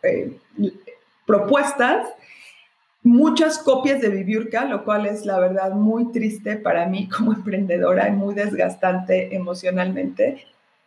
eh, 0.02 0.36
propuestas, 1.26 2.08
muchas 3.02 3.58
copias 3.58 4.00
de 4.00 4.08
Viviurca, 4.08 4.64
lo 4.64 4.84
cual 4.84 5.06
es 5.06 5.24
la 5.24 5.38
verdad 5.38 5.72
muy 5.72 6.12
triste 6.12 6.56
para 6.56 6.86
mí 6.86 7.08
como 7.16 7.32
emprendedora 7.32 8.08
y 8.08 8.12
muy 8.12 8.34
desgastante 8.34 9.34
emocionalmente. 9.34 10.44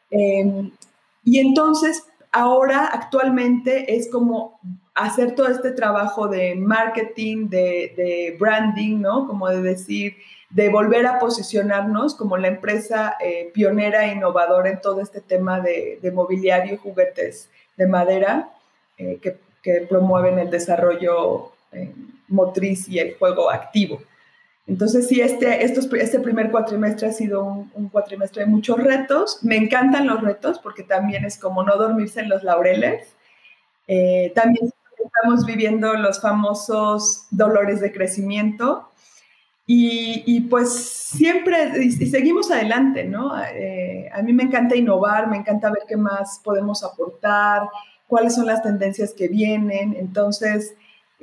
Em, 0.09 0.71
y 1.23 1.39
entonces, 1.39 2.03
ahora, 2.31 2.87
actualmente, 2.87 3.95
es 3.95 4.09
como 4.11 4.59
hacer 4.93 5.33
todo 5.33 5.47
este 5.47 5.71
trabajo 5.71 6.27
de 6.27 6.55
marketing, 6.55 7.49
de, 7.49 8.35
branding, 8.39 9.01
¿no? 9.01 9.27
Como 9.27 9.49
de 9.49 9.61
decir, 9.61 10.17
de 10.49 10.69
volver 10.69 11.07
a 11.07 11.17
posicionarnos 11.17 12.13
como 12.13 12.37
la 12.37 12.47
empresa 12.47 13.15
eh, 13.19 13.49
pionera 13.53 14.05
e 14.05 14.13
innovadora 14.13 14.69
en 14.69 14.81
todo 14.81 15.01
este 15.01 15.19
tema 15.19 15.59
de, 15.59 15.99
mobiliario 16.13 16.75
y 16.75 16.77
juguetes 16.77 17.49
de 17.75 17.87
madera 17.87 18.49
eh, 18.97 19.19
que, 19.19 19.37
promueven 19.89 20.39
el 20.39 20.49
desarrollo 20.49 21.53
eh, 21.73 21.93
motriz 22.27 22.87
y 22.87 22.99
el 22.99 23.15
juego 23.15 23.49
activo. 23.49 24.01
Entonces, 24.65 25.07
sí, 25.07 25.19
este, 25.19 25.63
este 25.63 26.19
primer 26.19 26.49
cuatrimestre 26.49 27.07
ha 27.07 27.11
sido 27.11 27.67
un, 27.73 27.89
cuatrimestre 27.89 28.43
de 28.43 28.49
muchos 28.49 28.77
retos. 28.77 29.39
Me 29.41 29.57
encantan 29.57 30.07
los 30.07 30.21
retos 30.21 30.59
porque 30.59 30.83
también 30.83 31.25
es 31.25 31.37
como 31.37 31.63
no 31.63 31.75
dormirse 31.75 32.21
en 32.21 32.29
los 32.29 32.43
laureles. 32.43 33.13
Eh, 33.87 34.31
también 34.35 34.71
estamos 35.03 35.45
viviendo 35.45 35.93
los 35.95 36.21
famosos 36.21 37.27
dolores 37.29 37.81
de 37.81 37.91
crecimiento. 37.91 38.89
Y, 39.65 40.41
pues 40.49 40.73
siempre, 40.73 41.83
y, 41.83 41.91
seguimos 41.91 42.51
adelante, 42.51 43.05
¿no? 43.05 43.33
Eh, 43.43 44.09
a 44.13 44.21
mí 44.21 44.33
me 44.33 44.43
encanta 44.43 44.75
innovar, 44.75 45.29
me 45.29 45.37
encanta 45.37 45.69
ver 45.69 45.83
qué 45.87 45.95
más 45.95 46.41
podemos 46.43 46.83
aportar, 46.83 47.69
cuáles 48.07 48.35
son 48.35 48.45
las 48.45 48.61
tendencias 48.61 49.13
que 49.13 49.29
vienen. 49.29 49.95
Entonces, 49.97 50.75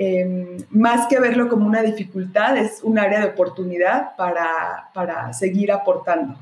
Em, 0.02 0.56
más 0.70 1.08
que 1.08 1.20
verlo 1.20 1.50
como 1.50 1.66
una 1.66 1.82
dificultad, 1.82 2.56
es 2.56 2.80
un 2.82 2.98
área 2.98 3.20
de 3.20 3.26
oportunidad 3.26 4.16
para, 4.16 5.30
seguir 5.34 5.70
aportando. 5.70 6.38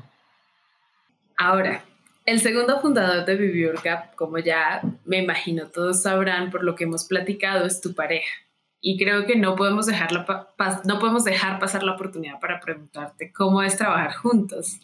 Ahora, 1.35 1.83
el 2.25 2.39
segundo 2.39 2.79
fundador 2.79 3.25
de 3.25 3.35
Viviurca, 3.35 4.11
como 4.15 4.37
ya 4.37 4.81
me 5.03 5.17
imagino 5.17 5.67
todos 5.67 6.03
sabrán 6.03 6.51
por 6.51 6.63
lo 6.63 6.75
que 6.75 6.85
hemos 6.85 7.03
platicado, 7.03 7.65
es 7.65 7.81
tu 7.81 7.93
pareja. 7.93 8.31
Y 8.79 8.97
creo 8.97 9.25
que 9.25 9.35
no 9.35 9.57
podemos, 9.57 9.87
dejarlo 9.87 10.25
no 10.85 10.99
podemos 10.99 11.25
dejar 11.25 11.59
pasar 11.59 11.83
la 11.83 11.95
oportunidad 11.95 12.39
para 12.39 12.61
preguntarte 12.61 13.33
cómo 13.33 13.61
es 13.61 13.75
trabajar 13.75 14.13
juntos. 14.13 14.79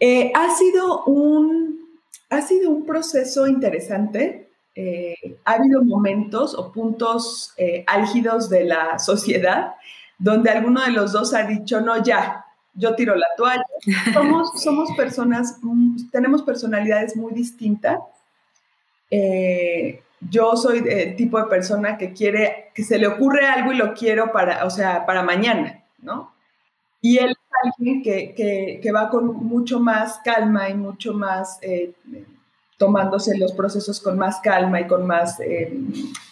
Eh, 0.00 0.32
ha, 0.34 0.56
sido 0.56 1.04
un, 1.04 2.00
ha 2.30 2.40
sido 2.40 2.70
un 2.70 2.86
proceso 2.86 3.46
interesante. 3.46 4.51
Eh, 4.74 5.38
ha 5.44 5.52
habido 5.52 5.84
momentos 5.84 6.54
o 6.54 6.72
puntos 6.72 7.52
eh, 7.58 7.84
álgidos 7.86 8.48
de 8.48 8.64
la 8.64 8.98
sociedad 8.98 9.74
donde 10.18 10.50
alguno 10.50 10.82
de 10.82 10.92
los 10.92 11.12
dos 11.12 11.34
ha 11.34 11.42
dicho, 11.42 11.80
no, 11.80 12.02
ya, 12.02 12.46
yo 12.74 12.94
tiro 12.94 13.16
la 13.16 13.26
toalla. 13.36 13.64
Somos, 14.14 14.62
somos 14.62 14.92
personas, 14.96 15.58
tenemos 16.12 16.42
personalidades 16.42 17.16
muy 17.16 17.32
distintas. 17.32 17.98
Eh, 19.10 20.00
yo 20.30 20.56
soy 20.56 20.84
el 20.88 21.16
tipo 21.16 21.38
de 21.38 21.46
persona 21.46 21.98
que 21.98 22.12
quiere, 22.12 22.70
que 22.72 22.84
se 22.84 22.98
le 22.98 23.08
ocurre 23.08 23.44
algo 23.46 23.72
y 23.72 23.76
lo 23.76 23.92
quiero 23.92 24.30
para, 24.30 24.64
o 24.64 24.70
sea, 24.70 25.04
para 25.04 25.24
mañana, 25.24 25.82
¿no? 25.98 26.32
Y 27.00 27.18
él 27.18 27.30
es 27.30 27.36
alguien 27.64 28.02
que, 28.02 28.80
que, 28.80 28.92
va 28.92 29.10
con 29.10 29.26
mucho 29.44 29.80
más 29.80 30.20
calma 30.24 30.68
y 30.70 30.74
mucho 30.74 31.12
más 31.12 31.58
tomándose 32.82 33.38
los 33.38 33.52
procesos 33.52 34.00
con 34.00 34.18
más 34.18 34.40
calma 34.40 34.80
y 34.80 34.88
con 34.88 35.06
más 35.06 35.38
eh, 35.38 35.72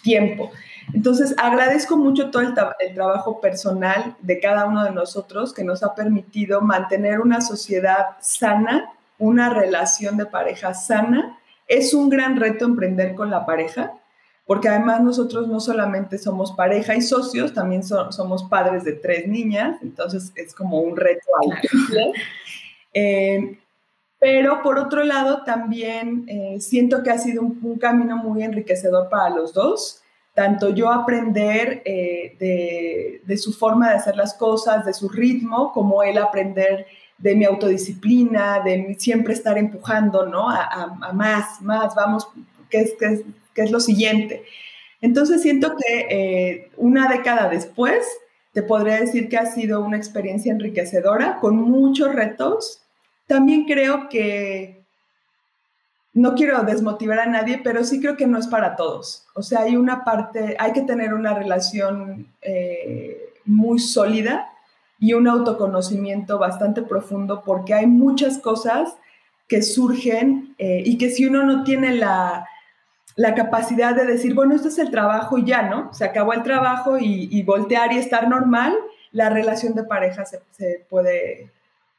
tiempo. 0.03 0.51
Entonces, 0.93 1.33
agradezco 1.37 1.95
mucho 1.95 2.29
todo 2.29 2.41
el, 2.41 2.53
trabajo 2.93 3.39
personal 3.39 4.17
de 4.19 4.41
cada 4.41 4.65
uno 4.65 4.83
de 4.83 4.91
nosotros 4.91 5.53
que 5.53 5.63
nos 5.63 5.81
ha 5.81 5.95
permitido 5.95 6.59
mantener 6.59 7.21
una 7.21 7.39
sociedad 7.39 8.17
sana, 8.19 8.91
una 9.17 9.53
relación 9.53 10.17
de 10.17 10.25
pareja 10.25 10.73
sana. 10.73 11.39
Es 11.69 11.93
un 11.93 12.09
gran 12.09 12.37
reto 12.37 12.65
emprender 12.65 13.15
con 13.15 13.31
la 13.31 13.45
pareja, 13.45 13.93
porque 14.45 14.67
además 14.67 14.99
nosotros 14.99 15.47
no 15.47 15.61
solamente 15.61 16.17
somos 16.17 16.51
pareja 16.51 16.95
y 16.95 17.01
socios, 17.01 17.53
también 17.53 17.81
somos 17.83 18.43
padres 18.43 18.83
de 18.83 18.91
tres 18.91 19.25
niñas, 19.25 19.77
entonces 19.81 20.33
es 20.35 20.53
como 20.53 20.81
un 20.81 20.97
reto 20.97 21.25
claro. 21.87 22.11
Eh, 22.93 23.60
pero 24.21 24.61
por 24.61 24.77
otro 24.77 25.03
lado, 25.03 25.41
también 25.41 26.25
eh, 26.27 26.57
siento 26.59 27.01
que 27.01 27.09
ha 27.09 27.17
sido 27.17 27.41
un, 27.41 27.79
camino 27.79 28.17
muy 28.17 28.43
enriquecedor 28.43 29.09
para 29.09 29.31
los 29.31 29.51
dos. 29.51 30.03
Tanto 30.35 30.69
yo 30.69 30.91
aprender 30.91 31.81
eh, 31.85 33.19
de, 33.25 33.37
su 33.37 33.51
forma 33.51 33.89
de 33.89 33.95
hacer 33.95 34.15
las 34.15 34.35
cosas, 34.35 34.85
de 34.85 34.93
su 34.93 35.09
ritmo, 35.09 35.73
como 35.73 36.03
él 36.03 36.19
aprender 36.19 36.85
de 37.17 37.35
mi 37.35 37.45
autodisciplina, 37.45 38.59
de 38.59 38.95
siempre 38.99 39.33
estar 39.33 39.57
empujando, 39.57 40.27
¿no? 40.27 40.51
A, 40.51 41.11
más, 41.13 41.59
más, 41.59 41.95
vamos, 41.95 42.27
¿qué 42.69 42.93
es, 43.55 43.71
lo 43.71 43.79
siguiente? 43.79 44.43
Entonces 45.01 45.41
siento 45.41 45.75
que 45.75 46.05
eh, 46.11 46.71
una 46.77 47.09
década 47.09 47.49
después, 47.49 48.05
te 48.53 48.61
podría 48.61 48.99
decir 48.99 49.29
que 49.29 49.37
ha 49.37 49.47
sido 49.47 49.81
una 49.81 49.97
experiencia 49.97 50.51
enriquecedora, 50.51 51.39
con 51.39 51.55
muchos 51.55 52.13
retos, 52.13 52.80
también 53.31 53.63
creo 53.65 54.09
que, 54.09 54.81
no 56.13 56.35
quiero 56.35 56.61
desmotivar 56.63 57.19
a 57.19 57.25
nadie, 57.25 57.61
pero 57.63 57.83
sí 57.83 58.01
creo 58.01 58.17
que 58.17 58.27
no 58.27 58.37
es 58.37 58.47
para 58.47 58.75
todos. 58.75 59.25
O 59.33 59.41
sea, 59.41 59.61
hay 59.61 59.77
una 59.77 60.03
parte, 60.03 60.57
hay 60.59 60.73
que 60.73 60.81
tener 60.81 61.13
una 61.13 61.33
relación 61.33 62.27
eh, 62.41 63.33
muy 63.45 63.79
sólida 63.79 64.49
y 64.99 65.13
un 65.13 65.27
autoconocimiento 65.27 66.37
bastante 66.37 66.81
profundo 66.81 67.43
porque 67.45 67.73
hay 67.73 67.87
muchas 67.87 68.39
cosas 68.39 68.97
que 69.47 69.61
surgen 69.61 70.53
eh, 70.57 70.83
y 70.85 70.97
que 70.97 71.09
si 71.09 71.25
uno 71.25 71.43
no 71.43 71.63
tiene 71.63 71.95
la, 71.95 72.45
capacidad 73.35 73.95
de 73.95 74.05
decir, 74.05 74.33
bueno, 74.33 74.55
esto 74.55 74.67
es 74.67 74.79
el 74.79 74.91
trabajo 74.91 75.37
y 75.37 75.45
ya, 75.45 75.63
¿no? 75.63 75.93
Se 75.93 76.03
acabó 76.03 76.33
el 76.33 76.43
trabajo 76.43 76.97
y, 76.99 77.41
voltear 77.43 77.93
y 77.93 77.97
estar 77.97 78.27
normal, 78.27 78.75
la 79.11 79.29
relación 79.29 79.75
de 79.75 79.83
pareja 79.83 80.25
se, 80.25 80.85
puede 80.89 81.51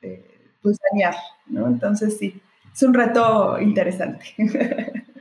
eh, 0.02 0.31
pues 0.62 0.78
dañar, 0.92 1.14
¿no? 1.46 1.66
Entonces 1.66 2.18
sí, 2.18 2.40
es 2.72 2.82
un 2.82 2.94
reto 2.94 3.58
interesante. 3.60 4.34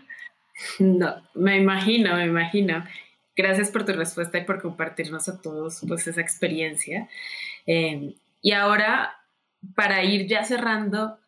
No, 0.79 1.15
me 1.33 1.57
imagino, 1.57 2.15
me 2.15 2.25
imagino. 2.25 2.85
Gracias 3.35 3.71
por 3.71 3.85
tu 3.85 3.93
respuesta 3.93 4.37
y 4.37 4.45
por 4.45 4.61
compartirnos 4.61 5.27
a 5.27 5.41
todos 5.41 5.81
pues 5.87 6.07
esa 6.07 6.21
experiencia. 6.21 7.09
Eh, 7.65 8.15
y 8.41 8.51
ahora, 8.51 9.15
para 9.75 10.03
ir 10.03 10.27
ya 10.27 10.43
cerrando, 10.43 11.19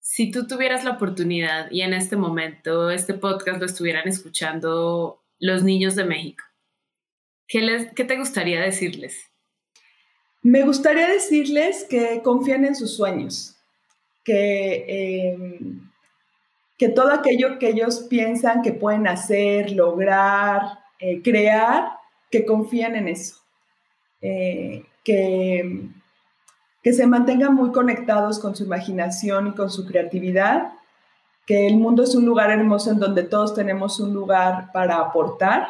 si 0.00 0.30
tú 0.30 0.46
tuvieras 0.46 0.84
la 0.84 0.92
oportunidad 0.92 1.70
y 1.70 1.82
en 1.82 1.94
este 1.94 2.16
momento 2.16 2.90
este 2.90 3.14
podcast 3.14 3.60
lo 3.60 3.66
estuvieran 3.66 4.08
escuchando 4.08 5.22
los 5.38 5.62
niños 5.62 5.94
de 5.94 6.04
México, 6.04 6.44
¿qué, 7.46 7.62
les, 7.62 7.92
qué 7.94 8.04
te 8.04 8.18
gustaría 8.18 8.60
decirles? 8.60 9.29
Me 10.42 10.62
gustaría 10.62 11.06
decirles 11.08 11.86
que 11.88 12.22
confíen 12.22 12.64
en 12.64 12.74
sus 12.74 12.96
sueños, 12.96 13.56
que, 14.24 15.32
em, 15.32 15.90
que 16.78 16.88
todo 16.88 17.12
aquello 17.12 17.58
que 17.58 17.68
ellos 17.68 18.06
piensan 18.08 18.62
que 18.62 18.72
pueden 18.72 19.06
hacer, 19.06 19.72
lograr, 19.72 20.62
eh, 20.98 21.20
crear, 21.22 21.92
que 22.30 22.46
confíen 22.46 22.96
en 22.96 23.08
eso, 23.08 23.36
eh, 24.22 24.84
que, 25.04 25.88
que 26.82 26.92
se 26.94 27.06
mantengan 27.06 27.54
muy 27.54 27.70
conectados 27.70 28.38
con 28.38 28.56
su 28.56 28.64
imaginación 28.64 29.48
y 29.48 29.52
con 29.52 29.70
su 29.70 29.84
creatividad, 29.84 30.72
que 31.46 31.66
el 31.66 31.76
mundo 31.76 32.02
es 32.04 32.14
un 32.14 32.24
lugar 32.24 32.50
hermoso 32.50 32.92
en 32.92 32.98
donde 32.98 33.24
todos 33.24 33.54
tenemos 33.54 34.00
un 34.00 34.14
lugar 34.14 34.70
para 34.72 34.98
aportar 35.00 35.68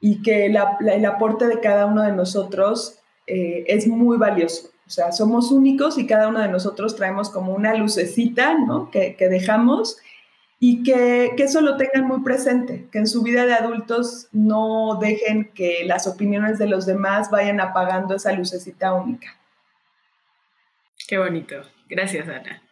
y 0.00 0.22
que 0.22 0.46
el 0.46 1.06
aporte 1.06 1.46
de 1.46 1.60
cada 1.60 1.86
uno 1.86 2.02
de 2.02 2.12
nosotros 2.12 2.98
eh, 3.28 3.64
es 3.66 3.86
muy 3.86 4.16
valioso. 4.16 4.70
O 4.86 4.90
sea, 4.90 5.12
somos 5.12 5.52
únicos 5.52 5.98
y 5.98 6.06
cada 6.06 6.28
uno 6.28 6.40
de 6.40 6.48
nosotros 6.48 6.96
traemos 6.96 7.28
como 7.28 7.54
una 7.54 7.74
lucecita, 7.74 8.54
¿no? 8.58 8.90
Que, 8.90 9.16
que 9.16 9.28
dejamos 9.28 9.98
y 10.60 10.82
que, 10.82 11.32
que, 11.36 11.44
eso 11.44 11.60
lo 11.60 11.76
tengan 11.76 12.06
muy 12.08 12.22
presente, 12.22 12.88
que 12.90 12.98
en 12.98 13.06
su 13.06 13.22
vida 13.22 13.46
de 13.46 13.52
adultos 13.52 14.28
no 14.32 14.98
dejen 15.00 15.52
que 15.54 15.84
las 15.84 16.06
opiniones 16.06 16.58
de 16.58 16.66
los 16.66 16.84
demás 16.86 17.30
vayan 17.30 17.60
apagando 17.60 18.16
esa 18.16 18.32
lucecita 18.32 18.92
única. 18.94 19.36
Qué 21.06 21.18
bonito. 21.18 21.62
Gracias, 21.88 22.28
Ana. 22.28 22.62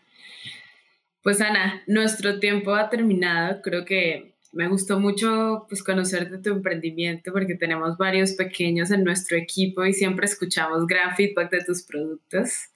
Pues 1.23 1.41
Ana, 1.41 1.83
nuestro 1.87 2.39
tiempo 2.39 2.75
ha 2.75 2.89
terminado. 2.89 3.61
Creo 3.63 3.85
que 3.85 4.36
me 4.53 4.69
gustó 4.69 4.99
mucho 5.01 5.67
pues, 5.69 5.83
conocer 5.83 6.31
de 6.31 6.39
tu 6.39 6.51
emprendimiento 6.51 7.33
porque 7.33 7.55
tenemos 7.55 7.97
varios 7.99 8.33
pequeños 8.33 8.91
en 8.91 9.05
nuestro 9.05 9.37
equipo 9.37 9.85
y 9.85 9.93
siempre 9.93 10.27
escuchamos 10.27 10.87
gran 10.87 11.15
feedback 11.17 11.51
de 11.51 11.65
tus 11.65 11.83
productos. 11.83 12.71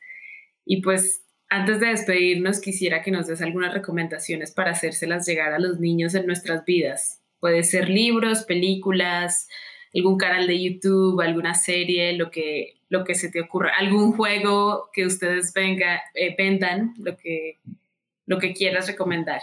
Y 0.64 0.82
pues 0.82 1.22
antes 1.48 1.80
de 1.80 1.88
despedirnos, 1.88 2.60
quisiera 2.60 3.02
que 3.02 3.10
nos 3.10 3.26
des 3.26 3.42
algunas 3.42 3.74
recomendaciones 3.74 4.52
para 4.52 4.70
hacérselas 4.70 5.26
llegar 5.26 5.52
a 5.52 5.58
los 5.58 5.80
niños 5.80 6.14
en 6.14 6.26
nuestras 6.26 6.64
vidas. 6.64 7.20
Puede 7.40 7.64
ser 7.64 7.88
libros, 7.88 8.44
películas, 8.44 9.48
algún 9.94 10.16
canal 10.16 10.46
de 10.46 10.62
YouTube, 10.62 11.20
alguna 11.20 11.54
serie, 11.54 12.12
lo 12.12 12.30
que, 12.30 12.76
lo 12.88 13.04
que 13.04 13.14
se 13.14 13.30
te 13.30 13.40
ocurra, 13.40 13.72
algún 13.78 14.12
juego 14.12 14.90
que 14.92 15.06
ustedes 15.06 15.52
venga, 15.52 16.02
eh, 16.14 16.34
vendan, 16.36 16.94
lo 16.98 17.16
que, 17.16 17.58
lo 18.26 18.38
que 18.38 18.52
quieras 18.52 18.86
recomendar. 18.86 19.40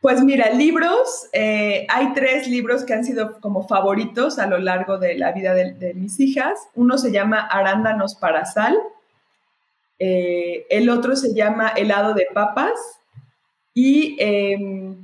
Pues 0.00 0.24
mira, 0.24 0.50
libros, 0.50 1.28
eh, 1.34 1.86
hay 1.90 2.14
tres 2.14 2.48
libros 2.48 2.84
que 2.84 2.94
han 2.94 3.04
sido 3.04 3.38
como 3.40 3.68
favoritos 3.68 4.38
a 4.38 4.46
lo 4.46 4.58
largo 4.58 4.96
de 4.96 5.14
la 5.14 5.32
vida 5.32 5.52
de, 5.52 5.92
mis 5.92 6.18
hijas. 6.20 6.58
Uno 6.74 6.96
se 6.96 7.12
llama 7.12 7.40
Arándanos 7.40 8.14
para 8.14 8.46
sal, 8.46 8.78
eh, 9.98 10.64
el 10.70 10.88
otro 10.88 11.16
se 11.16 11.34
llama 11.34 11.68
Helado 11.68 12.14
de 12.14 12.26
papas 12.32 12.72
y 13.74 14.16
em, 14.18 14.96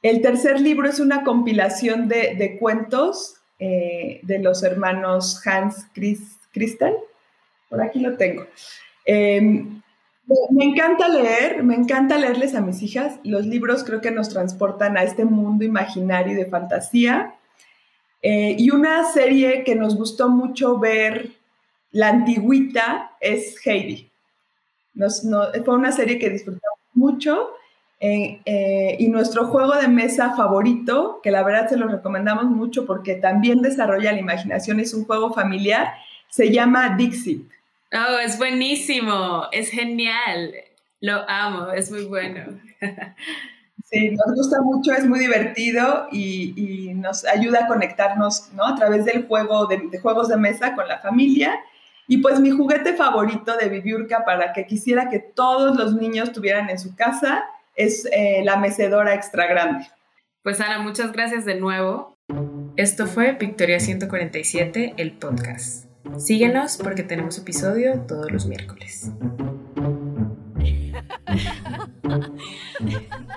el 0.00 0.22
tercer 0.22 0.58
libro 0.58 0.88
es 0.88 0.98
una 0.98 1.22
compilación 1.22 2.08
de, 2.08 2.56
cuentos 2.58 3.34
eh, 3.58 4.20
de 4.22 4.38
los 4.38 4.62
hermanos 4.62 5.46
Hans 5.46 5.86
Christian. 5.92 6.94
Por 7.68 7.82
aquí 7.82 8.00
lo 8.00 8.16
tengo. 8.16 8.46
Em, 9.04 9.81
me 10.50 10.64
encanta 10.64 11.08
leer, 11.08 11.62
me 11.62 11.74
encanta 11.74 12.18
leerles 12.18 12.54
a 12.54 12.60
mis 12.60 12.82
hijas. 12.82 13.18
Los 13.24 13.46
libros 13.46 13.84
creo 13.84 14.00
que 14.00 14.10
nos 14.10 14.28
transportan 14.28 14.96
a 14.96 15.02
este 15.02 15.24
mundo 15.24 15.64
imaginario 15.64 16.36
de 16.36 16.46
fantasía. 16.46 17.34
Eh, 18.22 18.56
y 18.58 18.70
una 18.70 19.04
serie 19.04 19.64
que 19.64 19.74
nos 19.74 19.96
gustó 19.96 20.28
mucho 20.28 20.78
ver, 20.78 21.32
la 21.90 22.08
antigüita, 22.08 23.12
es 23.20 23.56
Heidi. 23.66 24.10
fue 25.64 25.74
una 25.74 25.92
serie 25.92 26.18
que 26.18 26.30
disfrutamos 26.30 26.78
mucho. 26.94 27.50
Eh, 28.04 28.40
eh, 28.46 28.96
y 28.98 29.06
nuestro 29.06 29.46
juego 29.46 29.76
de 29.76 29.86
mesa 29.86 30.34
favorito, 30.34 31.20
que 31.22 31.30
la 31.30 31.44
verdad 31.44 31.68
se 31.68 31.76
lo 31.76 31.86
recomendamos 31.86 32.46
mucho 32.46 32.84
porque 32.84 33.14
también 33.14 33.62
desarrolla 33.62 34.10
la 34.10 34.18
imaginación, 34.18 34.80
es 34.80 34.92
un 34.92 35.04
juego 35.04 35.32
familiar, 35.32 35.94
se 36.28 36.50
llama 36.50 36.96
Dixit. 36.96 37.48
Oh, 37.92 38.18
es 38.18 38.38
buenísimo, 38.38 39.48
es 39.52 39.70
genial. 39.70 40.54
Lo 41.00 41.28
amo, 41.28 41.72
es 41.72 41.90
muy 41.90 42.04
bueno. 42.04 42.60
Sí, 43.84 44.08
nos 44.10 44.34
gusta 44.34 44.62
mucho, 44.62 44.92
es 44.92 45.06
muy 45.06 45.18
divertido 45.18 46.06
y, 46.10 46.92
nos 46.94 47.26
ayuda 47.26 47.64
a 47.64 47.66
conectarnos 47.66 48.50
¿no? 48.54 48.64
a 48.64 48.74
través 48.74 49.04
del 49.04 49.26
juego, 49.26 49.66
de, 49.66 49.98
juegos 50.00 50.28
de 50.28 50.38
mesa 50.38 50.74
con 50.74 50.88
la 50.88 50.98
familia. 50.98 51.60
Y 52.08 52.18
pues 52.18 52.40
mi 52.40 52.50
juguete 52.50 52.94
favorito 52.94 53.56
de 53.56 53.68
Viviurca 53.68 54.24
para 54.24 54.54
que 54.54 54.66
quisiera 54.66 55.10
que 55.10 55.18
todos 55.18 55.76
los 55.76 55.94
niños 55.94 56.32
tuvieran 56.32 56.70
en 56.70 56.78
su 56.78 56.96
casa 56.96 57.44
es 57.74 58.08
eh, 58.12 58.40
la 58.44 58.56
mecedora 58.56 59.14
extra 59.14 59.46
grande. 59.46 59.86
Pues 60.42 60.60
Ana, 60.60 60.78
muchas 60.78 61.12
gracias 61.12 61.44
de 61.44 61.56
nuevo. 61.56 62.16
Esto 62.76 63.06
fue 63.06 63.32
Victoria 63.32 63.78
147, 63.78 64.94
el 64.96 65.12
podcast. 65.12 65.91
Síguenos 66.18 66.76
porque 66.76 67.02
tenemos 67.02 67.38
episodio 67.38 68.00
todos 68.06 68.30
los 68.30 68.46
miércoles. 68.46 69.10